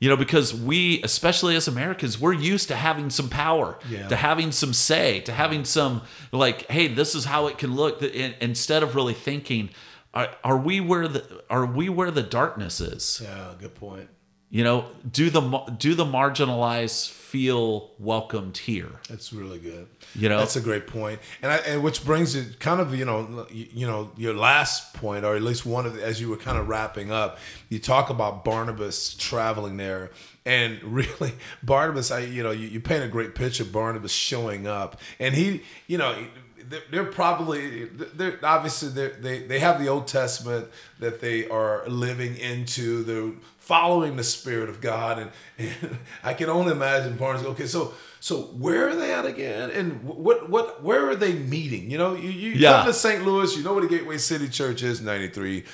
You 0.00 0.08
know, 0.08 0.16
because 0.16 0.54
we, 0.54 1.02
especially 1.02 1.56
as 1.56 1.66
Americans, 1.66 2.20
we're 2.20 2.32
used 2.32 2.68
to 2.68 2.76
having 2.76 3.10
some 3.10 3.28
power, 3.28 3.78
Yeah. 3.90 4.06
to 4.08 4.14
having 4.16 4.52
some 4.52 4.72
say, 4.72 5.20
to 5.22 5.32
having 5.32 5.64
some 5.64 6.02
like, 6.30 6.70
hey, 6.70 6.86
this 6.86 7.16
is 7.16 7.24
how 7.24 7.48
it 7.48 7.58
can 7.58 7.74
look. 7.74 8.00
Instead 8.02 8.82
of 8.84 8.94
really 8.94 9.14
thinking, 9.14 9.70
are, 10.14 10.28
are 10.44 10.56
we 10.56 10.80
where 10.80 11.08
the 11.08 11.42
are 11.50 11.66
we 11.66 11.88
where 11.88 12.10
the 12.12 12.22
darkness 12.22 12.80
is? 12.80 13.20
Yeah, 13.24 13.54
good 13.58 13.74
point. 13.74 14.08
You 14.50 14.64
know, 14.64 14.86
do 15.10 15.28
the 15.28 15.40
do 15.76 15.94
the 15.94 16.06
marginalized 16.06 17.10
feel 17.10 17.90
welcomed 17.98 18.56
here? 18.56 18.88
That's 19.06 19.30
really 19.30 19.58
good. 19.58 19.88
You 20.14 20.30
know? 20.30 20.38
that's 20.38 20.56
a 20.56 20.62
great 20.62 20.86
point, 20.86 21.20
and 21.42 21.52
I, 21.52 21.56
and 21.56 21.82
which 21.82 22.02
brings 22.02 22.34
it 22.34 22.58
kind 22.58 22.80
of 22.80 22.94
you 22.94 23.04
know 23.04 23.46
you, 23.50 23.66
you 23.72 23.86
know 23.86 24.10
your 24.16 24.32
last 24.32 24.94
point, 24.94 25.26
or 25.26 25.36
at 25.36 25.42
least 25.42 25.66
one 25.66 25.84
of 25.84 25.96
the, 25.96 26.02
as 26.02 26.18
you 26.18 26.30
were 26.30 26.38
kind 26.38 26.56
of 26.56 26.66
wrapping 26.66 27.12
up, 27.12 27.38
you 27.68 27.78
talk 27.78 28.08
about 28.08 28.42
Barnabas 28.42 29.12
traveling 29.12 29.76
there, 29.76 30.12
and 30.46 30.82
really 30.94 31.34
Barnabas, 31.62 32.10
I 32.10 32.20
you 32.20 32.42
know 32.42 32.50
you, 32.50 32.68
you 32.68 32.80
paint 32.80 33.04
a 33.04 33.08
great 33.08 33.34
picture 33.34 33.64
of 33.64 33.72
Barnabas 33.72 34.12
showing 34.12 34.66
up, 34.66 34.98
and 35.20 35.34
he 35.34 35.62
you 35.86 35.98
know. 35.98 36.16
They're, 36.60 36.82
they're 36.90 37.04
probably 37.04 37.84
they're 37.86 38.38
obviously 38.42 38.90
they're, 38.90 39.16
they 39.20 39.38
they 39.38 39.58
have 39.58 39.80
the 39.80 39.88
Old 39.88 40.06
Testament 40.06 40.68
that 40.98 41.18
they 41.22 41.48
are 41.48 41.88
living 41.88 42.36
into. 42.36 43.04
They're 43.04 43.32
following 43.68 44.16
the 44.16 44.24
Spirit 44.24 44.68
of 44.70 44.80
God, 44.80 45.18
and, 45.18 45.30
and 45.58 45.98
I 46.24 46.32
can 46.34 46.48
only 46.48 46.72
imagine 46.72 47.16
Barnabas. 47.16 47.46
Okay, 47.52 47.66
so 47.66 47.92
so 48.20 48.36
where 48.64 48.88
are 48.88 48.96
they 48.96 49.12
at 49.12 49.26
again? 49.26 49.70
And 49.70 50.02
what 50.04 50.48
what 50.48 50.82
where 50.82 51.08
are 51.08 51.14
they 51.16 51.34
meeting? 51.34 51.90
You 51.90 51.98
know, 51.98 52.14
you, 52.14 52.30
you 52.30 52.50
Yeah. 52.52 52.78
come 52.78 52.86
to 52.86 52.92
St. 52.94 53.24
Louis, 53.24 53.56
you 53.56 53.62
know 53.62 53.74
what 53.74 53.82
the 53.82 53.88
Gateway 53.88 54.18
City 54.18 54.48
Church 54.48 54.82
is, 54.82 55.00
93, 55.02 55.64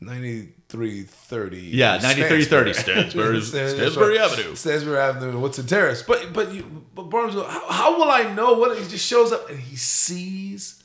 9330. 0.00 1.58
Yeah, 1.58 1.98
9330 1.98 2.72
Stansbury- 2.74 3.40
Stansbury 3.42 4.18
Avenue. 4.26 4.54
Stansbury 4.54 4.98
Avenue, 4.98 5.38
what's 5.38 5.56
the 5.56 5.62
terrace? 5.62 6.02
But 6.02 6.32
but 6.32 6.52
you 6.52 6.84
but 6.94 7.04
Barnes 7.10 7.34
how, 7.34 7.70
how 7.70 7.98
will 7.98 8.10
I 8.10 8.32
know 8.34 8.54
what 8.54 8.78
he 8.78 8.86
just 8.88 9.06
shows 9.06 9.32
up 9.32 9.48
and 9.50 9.58
he 9.58 9.76
sees 9.76 10.82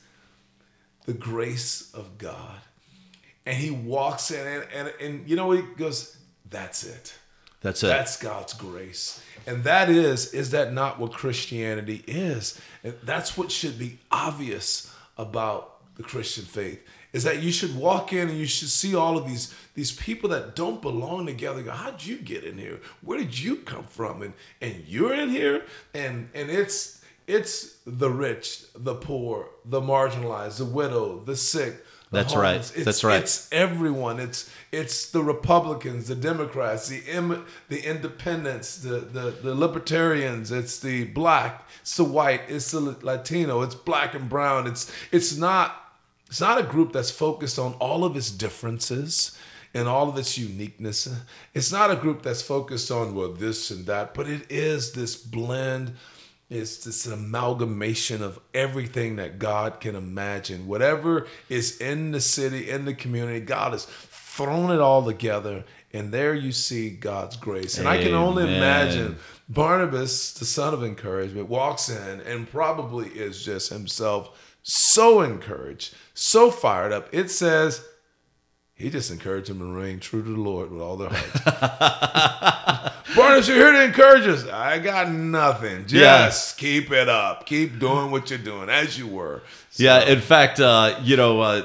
the 1.06 1.12
grace 1.14 1.90
of 1.94 2.18
God. 2.18 2.58
And 3.46 3.56
he 3.56 3.70
walks 3.70 4.30
in 4.32 4.44
and 4.46 4.64
and, 4.74 4.92
and 5.00 5.28
you 5.28 5.36
know 5.36 5.46
what 5.46 5.58
he 5.58 5.62
goes, 5.76 6.16
that's 6.50 6.84
it. 6.84 7.18
That's 7.60 7.82
it. 7.82 7.88
That's 7.88 8.16
God's 8.16 8.52
grace. 8.52 9.22
And 9.46 9.64
that 9.64 9.88
is, 9.88 10.32
is 10.32 10.50
that 10.50 10.72
not 10.72 10.98
what 10.98 11.12
Christianity 11.12 12.04
is? 12.06 12.60
And 12.84 12.94
that's 13.02 13.36
what 13.36 13.50
should 13.50 13.78
be 13.78 13.98
obvious 14.10 14.92
about 15.16 15.94
the 15.96 16.02
Christian 16.02 16.44
faith. 16.44 16.84
Is 17.12 17.24
that 17.24 17.42
you 17.42 17.50
should 17.50 17.74
walk 17.74 18.12
in 18.12 18.28
and 18.28 18.38
you 18.38 18.46
should 18.46 18.68
see 18.68 18.94
all 18.94 19.16
of 19.16 19.26
these 19.26 19.54
these 19.74 19.92
people 19.92 20.28
that 20.30 20.54
don't 20.54 20.82
belong 20.82 21.24
together. 21.24 21.62
Go, 21.62 21.70
how'd 21.70 22.04
you 22.04 22.18
get 22.18 22.44
in 22.44 22.58
here? 22.58 22.80
Where 23.00 23.18
did 23.18 23.38
you 23.38 23.56
come 23.56 23.84
from? 23.84 24.20
And 24.20 24.34
and 24.60 24.84
you're 24.86 25.14
in 25.14 25.30
here, 25.30 25.64
and 25.94 26.28
and 26.34 26.50
it's 26.50 27.02
it's 27.26 27.78
the 27.86 28.10
rich, 28.10 28.64
the 28.74 28.94
poor, 28.94 29.48
the 29.64 29.80
marginalized, 29.80 30.58
the 30.58 30.66
widow, 30.66 31.20
the 31.20 31.36
sick. 31.36 31.82
That's 32.12 32.34
right. 32.36 32.56
It's- 32.56 32.84
That's 32.84 33.04
right. 33.04 33.20
It's 33.22 33.48
everyone. 33.52 34.20
It's 34.20 34.48
it's 34.72 35.10
the 35.10 35.22
Republicans, 35.22 36.08
the 36.08 36.14
Democrats, 36.14 36.88
the 36.88 37.02
Im- 37.06 37.44
the 37.68 37.80
Independents, 37.88 38.78
the, 38.78 39.00
the 39.00 39.30
the 39.42 39.54
Libertarians. 39.54 40.50
It's 40.52 40.78
the 40.78 41.04
black. 41.04 41.68
It's 41.82 41.96
the 41.96 42.04
white. 42.04 42.42
It's 42.48 42.70
the 42.70 42.80
Latino. 43.02 43.62
It's 43.62 43.74
black 43.74 44.14
and 44.14 44.28
brown. 44.28 44.66
It's 44.66 44.90
it's 45.10 45.36
not 45.36 45.74
it's 46.28 46.40
not 46.40 46.58
a 46.58 46.62
group 46.62 46.92
that's 46.92 47.10
focused 47.10 47.58
on 47.58 47.74
all 47.74 48.04
of 48.04 48.16
its 48.16 48.30
differences 48.30 49.36
and 49.74 49.86
all 49.88 50.08
of 50.08 50.16
its 50.16 50.38
uniqueness. 50.38 51.08
It's 51.54 51.70
not 51.72 51.90
a 51.90 51.96
group 51.96 52.22
that's 52.22 52.42
focused 52.42 52.90
on 52.90 53.14
well 53.14 53.32
this 53.32 53.70
and 53.70 53.84
that, 53.86 54.14
but 54.14 54.28
it 54.28 54.50
is 54.50 54.92
this 54.92 55.16
blend. 55.16 55.92
It's 56.48 56.84
this 56.84 57.06
amalgamation 57.06 58.22
of 58.22 58.38
everything 58.54 59.16
that 59.16 59.38
God 59.40 59.80
can 59.80 59.96
imagine. 59.96 60.68
Whatever 60.68 61.26
is 61.48 61.78
in 61.78 62.12
the 62.12 62.20
city, 62.20 62.70
in 62.70 62.84
the 62.84 62.94
community, 62.94 63.40
God 63.40 63.72
has 63.72 63.86
thrown 63.86 64.70
it 64.70 64.80
all 64.80 65.04
together. 65.04 65.64
And 65.92 66.12
there 66.12 66.34
you 66.34 66.52
see 66.52 66.90
God's 66.90 67.36
grace. 67.36 67.78
And 67.78 67.88
I 67.88 68.00
can 68.00 68.14
only 68.14 68.44
imagine 68.44 69.16
Barnabas, 69.48 70.34
the 70.34 70.44
son 70.44 70.72
of 70.72 70.84
encouragement, 70.84 71.48
walks 71.48 71.88
in 71.88 72.20
and 72.20 72.48
probably 72.48 73.08
is 73.08 73.44
just 73.44 73.70
himself 73.70 74.58
so 74.62 75.22
encouraged, 75.22 75.94
so 76.14 76.50
fired 76.50 76.92
up. 76.92 77.08
It 77.12 77.30
says 77.30 77.84
he 78.74 78.90
just 78.90 79.10
encouraged 79.10 79.48
them 79.48 79.58
to 79.60 79.64
remain 79.64 80.00
true 80.00 80.22
to 80.22 80.28
the 80.28 80.36
Lord 80.36 80.70
with 80.70 80.82
all 80.82 80.96
their 80.96 81.10
hearts. 81.10 82.92
Barnabas, 83.16 83.48
you're 83.48 83.56
here 83.56 83.72
to 83.72 83.84
encourage 83.84 84.26
us. 84.26 84.46
I 84.46 84.78
got 84.78 85.10
nothing. 85.10 85.86
Just 85.86 86.58
keep 86.58 86.90
it 86.90 87.08
up. 87.08 87.46
Keep 87.46 87.78
doing 87.78 88.10
what 88.10 88.30
you're 88.30 88.38
doing 88.38 88.68
as 88.68 88.98
you 88.98 89.06
were. 89.06 89.42
So- 89.70 89.82
Yeah, 89.84 90.04
in 90.04 90.20
fact, 90.20 90.60
uh, 90.60 90.98
you 91.02 91.16
know, 91.16 91.40
uh, 91.40 91.64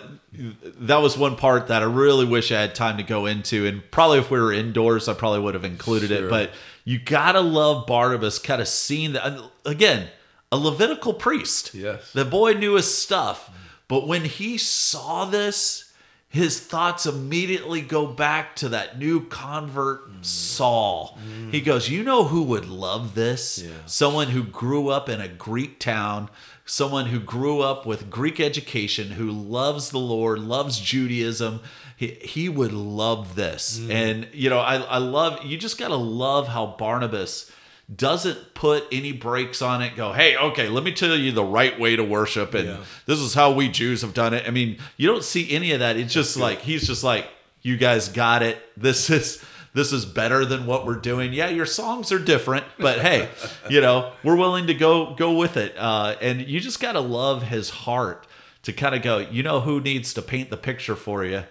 that 0.79 0.97
was 1.01 1.17
one 1.17 1.35
part 1.35 1.67
that 1.67 1.81
I 1.81 1.85
really 1.85 2.25
wish 2.25 2.51
I 2.51 2.61
had 2.61 2.73
time 2.73 2.97
to 2.97 3.03
go 3.03 3.25
into, 3.25 3.65
and 3.65 3.81
probably 3.91 4.19
if 4.19 4.31
we 4.31 4.39
were 4.39 4.53
indoors, 4.53 5.07
I 5.07 5.13
probably 5.13 5.39
would 5.41 5.53
have 5.55 5.65
included 5.65 6.09
Sure. 6.09 6.27
it. 6.27 6.29
But 6.29 6.51
you 6.85 6.97
gotta 6.99 7.41
love 7.41 7.85
Barnabas, 7.85 8.39
kind 8.39 8.61
of 8.61 8.67
seeing 8.67 9.13
that 9.13 9.37
again, 9.65 10.07
a 10.51 10.57
Levitical 10.57 11.13
priest. 11.13 11.73
Yes. 11.73 12.11
the 12.13 12.25
boy 12.25 12.53
knew 12.53 12.73
his 12.75 12.97
stuff, 12.97 13.49
but 13.87 14.07
when 14.07 14.25
he 14.25 14.57
saw 14.57 15.25
this. 15.25 15.85
His 16.31 16.61
thoughts 16.61 17.05
immediately 17.05 17.81
go 17.81 18.07
back 18.07 18.55
to 18.55 18.69
that 18.69 18.97
new 18.97 19.25
convert 19.27 20.25
Saul. 20.25 21.19
He 21.51 21.59
mm. 21.59 21.65
goes, 21.65 21.89
You 21.89 22.03
know 22.03 22.23
who 22.23 22.43
would 22.43 22.69
love 22.69 23.15
this? 23.15 23.61
Yeah. 23.61 23.73
someone 23.85 24.29
who 24.29 24.43
grew 24.43 24.87
up 24.87 25.09
in 25.09 25.19
a 25.19 25.27
Greek 25.27 25.77
town, 25.77 26.29
someone 26.63 27.07
who 27.07 27.19
grew 27.19 27.59
up 27.59 27.85
with 27.85 28.09
Greek 28.09 28.39
education, 28.39 29.11
who 29.11 29.29
loves 29.29 29.89
the 29.89 29.99
Lord, 29.99 30.39
loves 30.39 30.79
Judaism. 30.79 31.59
he, 31.97 32.11
he 32.21 32.47
would 32.47 32.71
love 32.71 33.35
this. 33.35 33.77
Mm. 33.79 33.91
And, 33.91 34.27
you 34.31 34.49
know, 34.49 34.59
I, 34.59 34.77
I 34.77 34.99
love, 34.99 35.43
you 35.43 35.57
just 35.57 35.77
got 35.77 35.89
to 35.89 35.97
love 35.97 36.47
how 36.47 36.77
Barnabas 36.79 37.50
doesn't 37.95 38.53
put 38.53 38.85
any 38.91 39.11
brakes 39.11 39.61
on 39.61 39.81
it, 39.81 39.95
go, 39.95 40.13
hey, 40.13 40.37
okay, 40.37 40.69
let 40.69 40.83
me 40.83 40.91
tell 40.93 41.15
you 41.15 41.31
the 41.31 41.43
right 41.43 41.79
way 41.79 41.95
to 41.95 42.03
worship. 42.03 42.53
And 42.53 42.67
Yeah. 42.67 42.77
this 43.05 43.19
is 43.19 43.33
how 43.33 43.51
we 43.51 43.67
Jews 43.69 44.01
have 44.01 44.13
done 44.13 44.33
it. 44.33 44.45
I 44.47 44.51
mean, 44.51 44.77
you 44.97 45.07
don't 45.07 45.23
see 45.23 45.51
any 45.51 45.71
of 45.71 45.79
that. 45.79 45.97
It's 45.97 46.13
just 46.13 46.37
like, 46.37 46.61
he's 46.61 46.87
just 46.87 47.03
like, 47.03 47.27
you 47.61 47.77
guys 47.77 48.07
got 48.09 48.43
it. 48.43 48.57
This 48.77 49.09
is. 49.09 49.43
This 49.73 49.93
is 49.93 50.03
better 50.05 50.43
than 50.43 50.65
what 50.65 50.85
we're 50.85 50.95
doing. 50.97 51.31
Yeah, 51.31 51.47
your 51.47 51.65
songs 51.65 52.11
are 52.11 52.19
different, 52.19 52.65
but 52.77 52.99
hey, 52.99 53.29
you 53.69 53.79
know 53.79 54.11
we're 54.21 54.35
willing 54.35 54.67
to 54.67 54.73
go 54.73 55.15
go 55.15 55.31
with 55.37 55.55
it. 55.55 55.73
Uh, 55.77 56.15
and 56.19 56.41
you 56.45 56.59
just 56.59 56.81
gotta 56.81 56.99
love 56.99 57.43
his 57.43 57.69
heart 57.69 58.27
to 58.63 58.73
kind 58.73 58.93
of 58.95 59.01
go. 59.01 59.19
You 59.19 59.43
know 59.43 59.61
who 59.61 59.79
needs 59.79 60.13
to 60.15 60.21
paint 60.21 60.49
the 60.49 60.57
picture 60.57 60.97
for 60.97 61.23
you? 61.23 61.43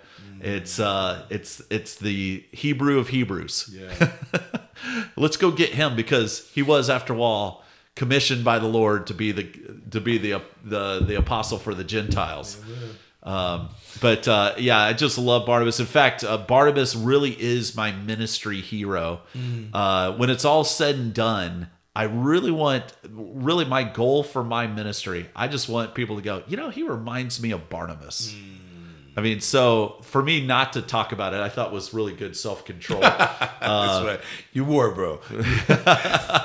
It's 0.42 0.78
uh, 0.78 1.24
it's 1.30 1.62
it's 1.70 1.94
the 1.94 2.44
Hebrew 2.52 2.98
of 2.98 3.08
Hebrews. 3.08 3.70
Yeah. 3.74 4.12
Let's 5.16 5.36
go 5.36 5.50
get 5.50 5.70
him 5.70 5.96
because 5.96 6.48
he 6.52 6.62
was, 6.62 6.88
after 6.90 7.14
all, 7.16 7.64
commissioned 7.94 8.44
by 8.44 8.58
the 8.58 8.66
Lord 8.68 9.06
to 9.08 9.14
be 9.14 9.32
the 9.32 9.44
to 9.90 10.00
be 10.00 10.18
the 10.18 10.42
the 10.64 11.00
the 11.00 11.16
apostle 11.16 11.58
for 11.58 11.74
the 11.74 11.84
Gentiles. 11.84 12.56
Um, 13.22 13.68
but 14.00 14.26
uh, 14.26 14.54
yeah, 14.56 14.78
I 14.78 14.94
just 14.94 15.18
love 15.18 15.44
Barnabas. 15.44 15.78
In 15.80 15.86
fact, 15.86 16.24
uh, 16.24 16.38
Barnabas 16.38 16.94
really 16.96 17.32
is 17.40 17.76
my 17.76 17.92
ministry 17.92 18.60
hero. 18.60 19.20
Uh, 19.74 20.12
when 20.12 20.30
it's 20.30 20.44
all 20.44 20.64
said 20.64 20.94
and 20.94 21.12
done, 21.12 21.68
I 21.94 22.04
really 22.04 22.50
want, 22.50 22.84
really, 23.10 23.64
my 23.66 23.82
goal 23.84 24.22
for 24.22 24.42
my 24.42 24.66
ministry. 24.66 25.28
I 25.36 25.48
just 25.48 25.68
want 25.68 25.94
people 25.94 26.16
to 26.16 26.22
go. 26.22 26.42
You 26.46 26.56
know, 26.56 26.70
he 26.70 26.82
reminds 26.82 27.42
me 27.42 27.50
of 27.50 27.68
Barnabas. 27.68 28.34
I 29.20 29.22
mean, 29.22 29.40
so 29.40 29.98
for 30.00 30.22
me 30.22 30.40
not 30.46 30.72
to 30.72 30.80
talk 30.80 31.12
about 31.12 31.34
it, 31.34 31.40
I 31.40 31.50
thought 31.50 31.74
was 31.74 31.92
really 31.92 32.14
good 32.14 32.34
self 32.34 32.64
control. 32.64 33.00
That's 33.00 33.52
right. 33.60 34.20
You 34.54 34.64
were, 34.64 34.94
bro. 34.94 35.20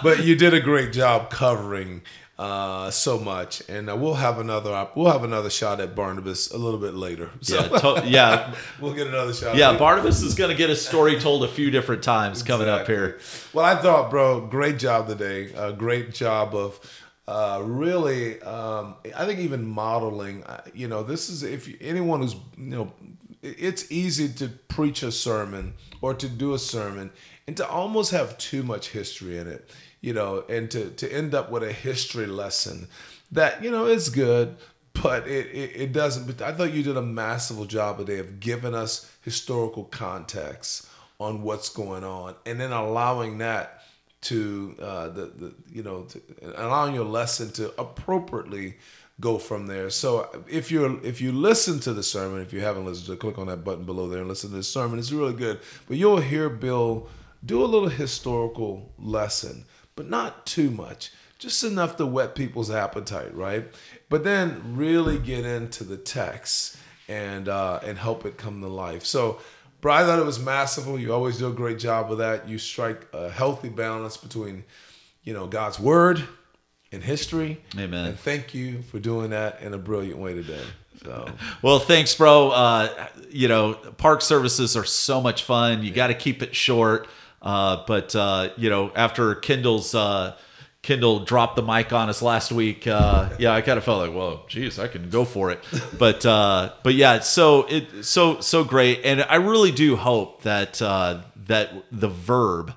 but 0.04 0.26
you 0.26 0.36
did 0.36 0.54
a 0.54 0.60
great 0.60 0.92
job 0.92 1.30
covering 1.30 2.02
uh, 2.38 2.92
so 2.92 3.18
much, 3.18 3.64
and 3.70 3.90
uh, 3.90 3.96
we'll 3.96 4.16
have 4.16 4.40
another 4.40 4.90
we'll 4.94 5.10
have 5.10 5.24
another 5.24 5.50
shot 5.50 5.80
at 5.80 5.96
Barnabas 5.96 6.52
a 6.52 6.58
little 6.58 6.82
bit 6.82 6.96
later. 6.96 7.32
So 7.40 7.62
yeah, 7.62 7.80
to- 7.80 8.04
yeah, 8.06 8.56
we'll 8.82 8.94
get 8.94 9.08
another 9.08 9.34
shot. 9.34 9.56
yeah. 9.56 9.78
Barnabas 9.78 10.22
is 10.22 10.36
going 10.36 10.50
to 10.50 10.58
get 10.58 10.70
a 10.70 10.76
story 10.76 11.18
told 11.18 11.46
a 11.46 11.48
few 11.48 11.72
different 11.72 12.04
times 12.04 12.44
coming 12.44 12.68
up 12.68 12.88
here. 12.88 13.20
Well, 13.54 13.64
I 13.64 13.82
thought, 13.82 14.10
bro, 14.10 14.48
great 14.48 14.80
job 14.80 15.08
today. 15.08 15.54
A 15.56 15.72
great 15.72 16.14
job 16.14 16.54
of 16.54 17.05
uh, 17.28 17.62
really, 17.64 18.42
um, 18.42 18.96
I 19.16 19.26
think 19.26 19.40
even 19.40 19.66
modeling. 19.66 20.44
uh, 20.44 20.62
You 20.74 20.88
know, 20.88 21.04
this 21.04 21.30
is 21.30 21.44
if 21.44 21.70
anyone 21.82 22.22
who's 22.22 22.36
you 22.58 22.76
know, 22.76 22.94
it's 23.42 23.92
easy 23.92 24.30
to 24.30 24.50
preach 24.68 25.04
a 25.04 25.12
sermon 25.12 25.74
or 26.02 26.14
to 26.14 26.28
do 26.28 26.54
a 26.54 26.60
sermon 26.60 27.12
and 27.48 27.58
to 27.58 27.68
almost 27.68 28.12
have 28.12 28.38
too 28.38 28.64
much 28.64 28.90
history 28.90 29.38
in 29.38 29.48
it. 29.48 29.70
You 30.02 30.14
know, 30.14 30.44
and 30.48 30.70
to 30.72 30.92
to 30.92 31.12
end 31.12 31.34
up 31.34 31.50
with 31.50 31.64
a 31.64 31.74
history 31.74 32.28
lesson 32.28 32.88
that 33.32 33.64
you 33.64 33.72
know 33.72 33.86
is 33.88 34.10
good. 34.10 34.58
But 34.94 35.28
it, 35.28 35.48
it, 35.48 35.72
it 35.76 35.94
doesn't. 35.94 36.26
But 36.26 36.42
I 36.42 36.54
thought 36.54 36.72
you 36.72 36.82
did 36.82 36.96
a 36.96 37.02
massive 37.02 37.68
job 37.68 37.98
today 37.98 38.20
of 38.20 38.40
giving 38.40 38.74
us 38.74 39.12
historical 39.22 39.84
context 39.84 40.88
on 41.20 41.42
what's 41.42 41.70
going 41.70 42.04
on, 42.04 42.36
and 42.46 42.60
then 42.60 42.72
allowing 42.72 43.40
that 43.40 43.82
to 44.26 44.76
uh, 44.82 45.10
the, 45.10 45.26
the 45.26 45.54
you 45.72 45.84
know 45.84 46.04
to, 46.04 46.22
allowing 46.56 46.96
your 46.96 47.06
lesson 47.06 47.52
to 47.52 47.74
appropriately 47.80 48.76
go 49.20 49.38
from 49.38 49.68
there. 49.68 49.90
So 49.90 50.30
if 50.50 50.72
you're 50.72 51.04
if 51.06 51.22
you 51.22 51.32
listen 51.32 51.80
to 51.82 51.94
the 51.94 52.04
sermon, 52.04 52.42
if 52.42 52.52
you 52.52 52.62
haven't 52.62 52.86
listened 52.86 53.08
to 53.08 53.14
it, 53.14 53.20
click 53.20 53.38
on 53.38 53.48
that 53.48 53.64
button 53.64 53.86
below 53.86 54.08
there 54.08 54.20
and 54.20 54.28
listen 54.28 54.50
to 54.50 54.58
the 54.58 54.64
sermon. 54.64 55.00
It's 55.00 55.12
really 55.12 55.34
good. 55.34 55.60
But 55.88 55.98
you'll 55.98 56.22
hear 56.22 56.50
Bill 56.50 57.08
do 57.46 57.64
a 57.64 57.68
little 57.68 57.90
historical 57.90 58.92
lesson, 58.98 59.66
but 59.96 60.10
not 60.10 60.46
too 60.46 60.72
much. 60.72 61.12
Just 61.38 61.64
enough 61.64 61.98
to 61.98 62.06
whet 62.06 62.34
people's 62.34 62.72
appetite, 62.72 63.36
right? 63.36 63.68
But 64.10 64.24
then 64.24 64.76
really 64.76 65.20
get 65.20 65.46
into 65.46 65.84
the 65.84 65.98
text 65.98 66.78
and 67.08 67.48
uh, 67.48 67.80
and 67.84 68.00
help 68.00 68.26
it 68.26 68.38
come 68.38 68.62
to 68.62 68.68
life. 68.68 69.06
So 69.06 69.40
Bro, 69.86 69.94
I 69.94 70.04
thought 70.04 70.18
it 70.18 70.26
was 70.26 70.40
masterful. 70.40 70.98
You 71.00 71.14
always 71.14 71.38
do 71.38 71.48
a 71.48 71.54
great 71.54 71.78
job 71.78 72.10
with 72.10 72.18
that. 72.18 72.50
You 72.50 72.58
strike 72.58 73.06
a 73.14 73.30
healthy 73.30 73.70
balance 73.70 74.18
between, 74.18 74.64
you 75.24 75.32
know, 75.32 75.46
God's 75.46 75.80
word 75.80 76.24
and 76.92 77.04
history. 77.04 77.62
Amen. 77.78 78.08
And 78.08 78.20
thank 78.20 78.56
you 78.56 78.82
for 78.82 78.98
doing 78.98 79.30
that 79.30 79.62
in 79.62 79.76
a 79.76 79.78
brilliant 79.78 80.18
way 80.18 80.34
today. 80.34 80.64
So 81.04 81.28
Well, 81.62 81.78
thanks, 81.78 82.16
bro. 82.16 82.50
Uh, 82.50 83.10
you 83.30 83.48
know, 83.48 83.76
park 83.76 84.24
services 84.24 84.76
are 84.76 84.86
so 84.86 85.22
much 85.22 85.44
fun. 85.44 85.84
You 85.84 85.92
got 85.92 86.08
to 86.08 86.16
keep 86.16 86.42
it 86.42 86.56
short. 86.56 87.08
Uh, 87.40 87.84
but 87.86 88.16
uh, 88.16 88.50
you 88.58 88.72
know, 88.72 88.92
after 88.96 89.36
Kindle's 89.36 89.94
uh, 89.94 90.36
Kindle 90.86 91.20
dropped 91.26 91.56
the 91.56 91.64
mic 91.64 91.92
on 91.92 92.10
us 92.10 92.22
last 92.22 92.52
week, 92.52 92.86
uh, 92.86 93.30
yeah, 93.40 93.52
I 93.54 93.62
kind 93.62 93.78
of 93.80 93.84
felt 93.84 94.08
like, 94.08 94.16
well, 94.16 94.46
geez, 94.48 94.78
I 94.78 94.88
can 94.88 95.10
go 95.10 95.26
for 95.26 95.50
it. 95.52 95.60
But 95.98 96.26
uh, 96.26 96.74
but 96.84 96.94
yeah, 96.94 97.20
so 97.20 97.64
it 97.68 98.06
so 98.06 98.40
so 98.42 98.64
great, 98.64 99.02
and 99.04 99.24
I 99.24 99.36
really 99.36 99.72
do 99.72 99.96
hope 99.96 100.44
that 100.44 100.80
uh, 100.82 101.22
that 101.48 101.72
the 101.92 102.08
verb 102.10 102.74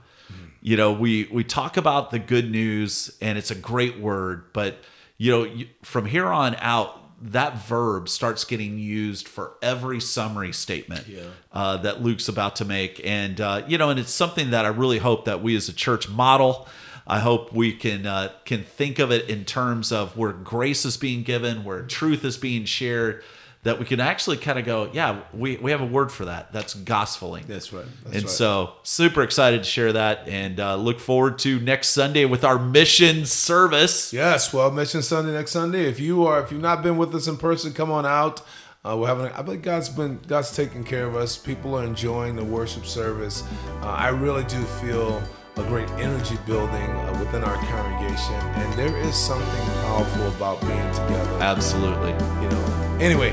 you 0.60 0.76
know 0.76 0.92
we 0.92 1.28
we 1.32 1.44
talk 1.44 1.76
about 1.76 2.10
the 2.10 2.18
good 2.18 2.50
news 2.50 3.16
and 3.20 3.38
it's 3.38 3.50
a 3.52 3.54
great 3.54 3.98
word 4.00 4.42
but 4.52 4.76
you 5.16 5.30
know 5.30 5.44
you, 5.44 5.66
from 5.82 6.04
here 6.04 6.26
on 6.26 6.56
out 6.56 6.98
that 7.22 7.56
verb 7.66 8.08
starts 8.08 8.44
getting 8.44 8.76
used 8.76 9.28
for 9.28 9.52
every 9.62 10.00
summary 10.00 10.52
statement 10.52 11.06
Yeah. 11.06 11.20
uh, 11.52 11.76
that 11.78 12.02
luke's 12.02 12.28
about 12.28 12.56
to 12.56 12.64
make 12.64 13.00
and 13.04 13.40
uh, 13.40 13.62
you 13.68 13.78
know 13.78 13.88
and 13.90 14.00
it's 14.00 14.10
something 14.12 14.50
that 14.50 14.64
i 14.64 14.68
really 14.68 14.98
hope 14.98 15.26
that 15.26 15.42
we 15.44 15.54
as 15.56 15.68
a 15.68 15.72
church 15.72 16.08
model 16.08 16.66
i 17.08 17.18
hope 17.18 17.52
we 17.52 17.72
can 17.72 18.06
uh, 18.06 18.30
can 18.44 18.62
think 18.62 18.98
of 18.98 19.10
it 19.10 19.28
in 19.28 19.44
terms 19.44 19.90
of 19.92 20.16
where 20.16 20.32
grace 20.32 20.84
is 20.84 20.96
being 20.96 21.22
given 21.22 21.64
where 21.64 21.82
truth 21.82 22.24
is 22.24 22.36
being 22.36 22.64
shared 22.64 23.22
that 23.64 23.78
we 23.78 23.84
can 23.84 24.00
actually 24.00 24.36
kind 24.36 24.58
of 24.58 24.64
go 24.64 24.88
yeah 24.92 25.20
we, 25.32 25.56
we 25.56 25.70
have 25.70 25.80
a 25.80 25.86
word 25.86 26.12
for 26.12 26.26
that 26.26 26.52
that's 26.52 26.74
gospeling 26.74 27.46
that's 27.46 27.72
right. 27.72 27.84
That's 28.04 28.14
and 28.14 28.24
right. 28.24 28.30
so, 28.30 28.74
super 28.82 29.22
excited 29.22 29.62
to 29.64 29.68
share 29.68 29.92
that 29.94 30.28
and 30.28 30.60
uh, 30.60 30.76
look 30.76 31.00
forward 31.00 31.38
to 31.40 31.58
next 31.60 31.88
Sunday 31.88 32.24
with 32.24 32.44
our 32.44 32.58
mission 32.58 33.24
service. 33.24 34.12
Yes, 34.12 34.52
well, 34.52 34.70
Mission 34.70 35.02
Sunday 35.02 35.32
next 35.32 35.52
Sunday. 35.52 35.88
If 35.88 35.98
you 35.98 36.26
are, 36.26 36.42
if 36.42 36.52
you've 36.52 36.60
not 36.60 36.82
been 36.82 36.96
with 36.96 37.14
us 37.14 37.26
in 37.26 37.36
person, 37.36 37.72
come 37.72 37.90
on 37.90 38.06
out. 38.06 38.42
Uh, 38.84 38.96
we're 38.96 39.08
having. 39.08 39.26
I 39.26 39.42
believe 39.42 39.62
God's 39.62 39.88
been 39.88 40.20
God's 40.26 40.54
taking 40.54 40.84
care 40.84 41.06
of 41.06 41.16
us. 41.16 41.36
People 41.36 41.74
are 41.74 41.84
enjoying 41.84 42.36
the 42.36 42.44
worship 42.44 42.86
service. 42.86 43.42
Uh, 43.82 43.86
I 43.86 44.08
really 44.08 44.44
do 44.44 44.62
feel 44.62 45.22
a 45.60 45.64
great 45.64 45.88
energy 45.92 46.38
building 46.46 46.90
uh, 46.90 47.16
within 47.18 47.42
our 47.42 47.56
congregation, 47.66 48.34
and 48.34 48.72
there 48.74 48.96
is 48.98 49.14
something 49.14 49.66
powerful 49.82 50.28
about 50.28 50.60
being 50.60 50.92
together. 50.92 51.38
Absolutely. 51.40 52.12
You 52.42 52.48
know. 52.48 52.98
Anyway, 53.00 53.32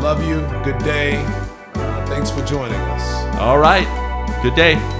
love 0.00 0.24
you. 0.26 0.40
Good 0.64 0.78
day. 0.84 1.16
Uh, 1.74 2.06
thanks 2.06 2.30
for 2.30 2.44
joining 2.44 2.80
us. 2.80 3.36
All 3.38 3.58
right. 3.58 3.86
Good 4.42 4.54
day. 4.54 4.95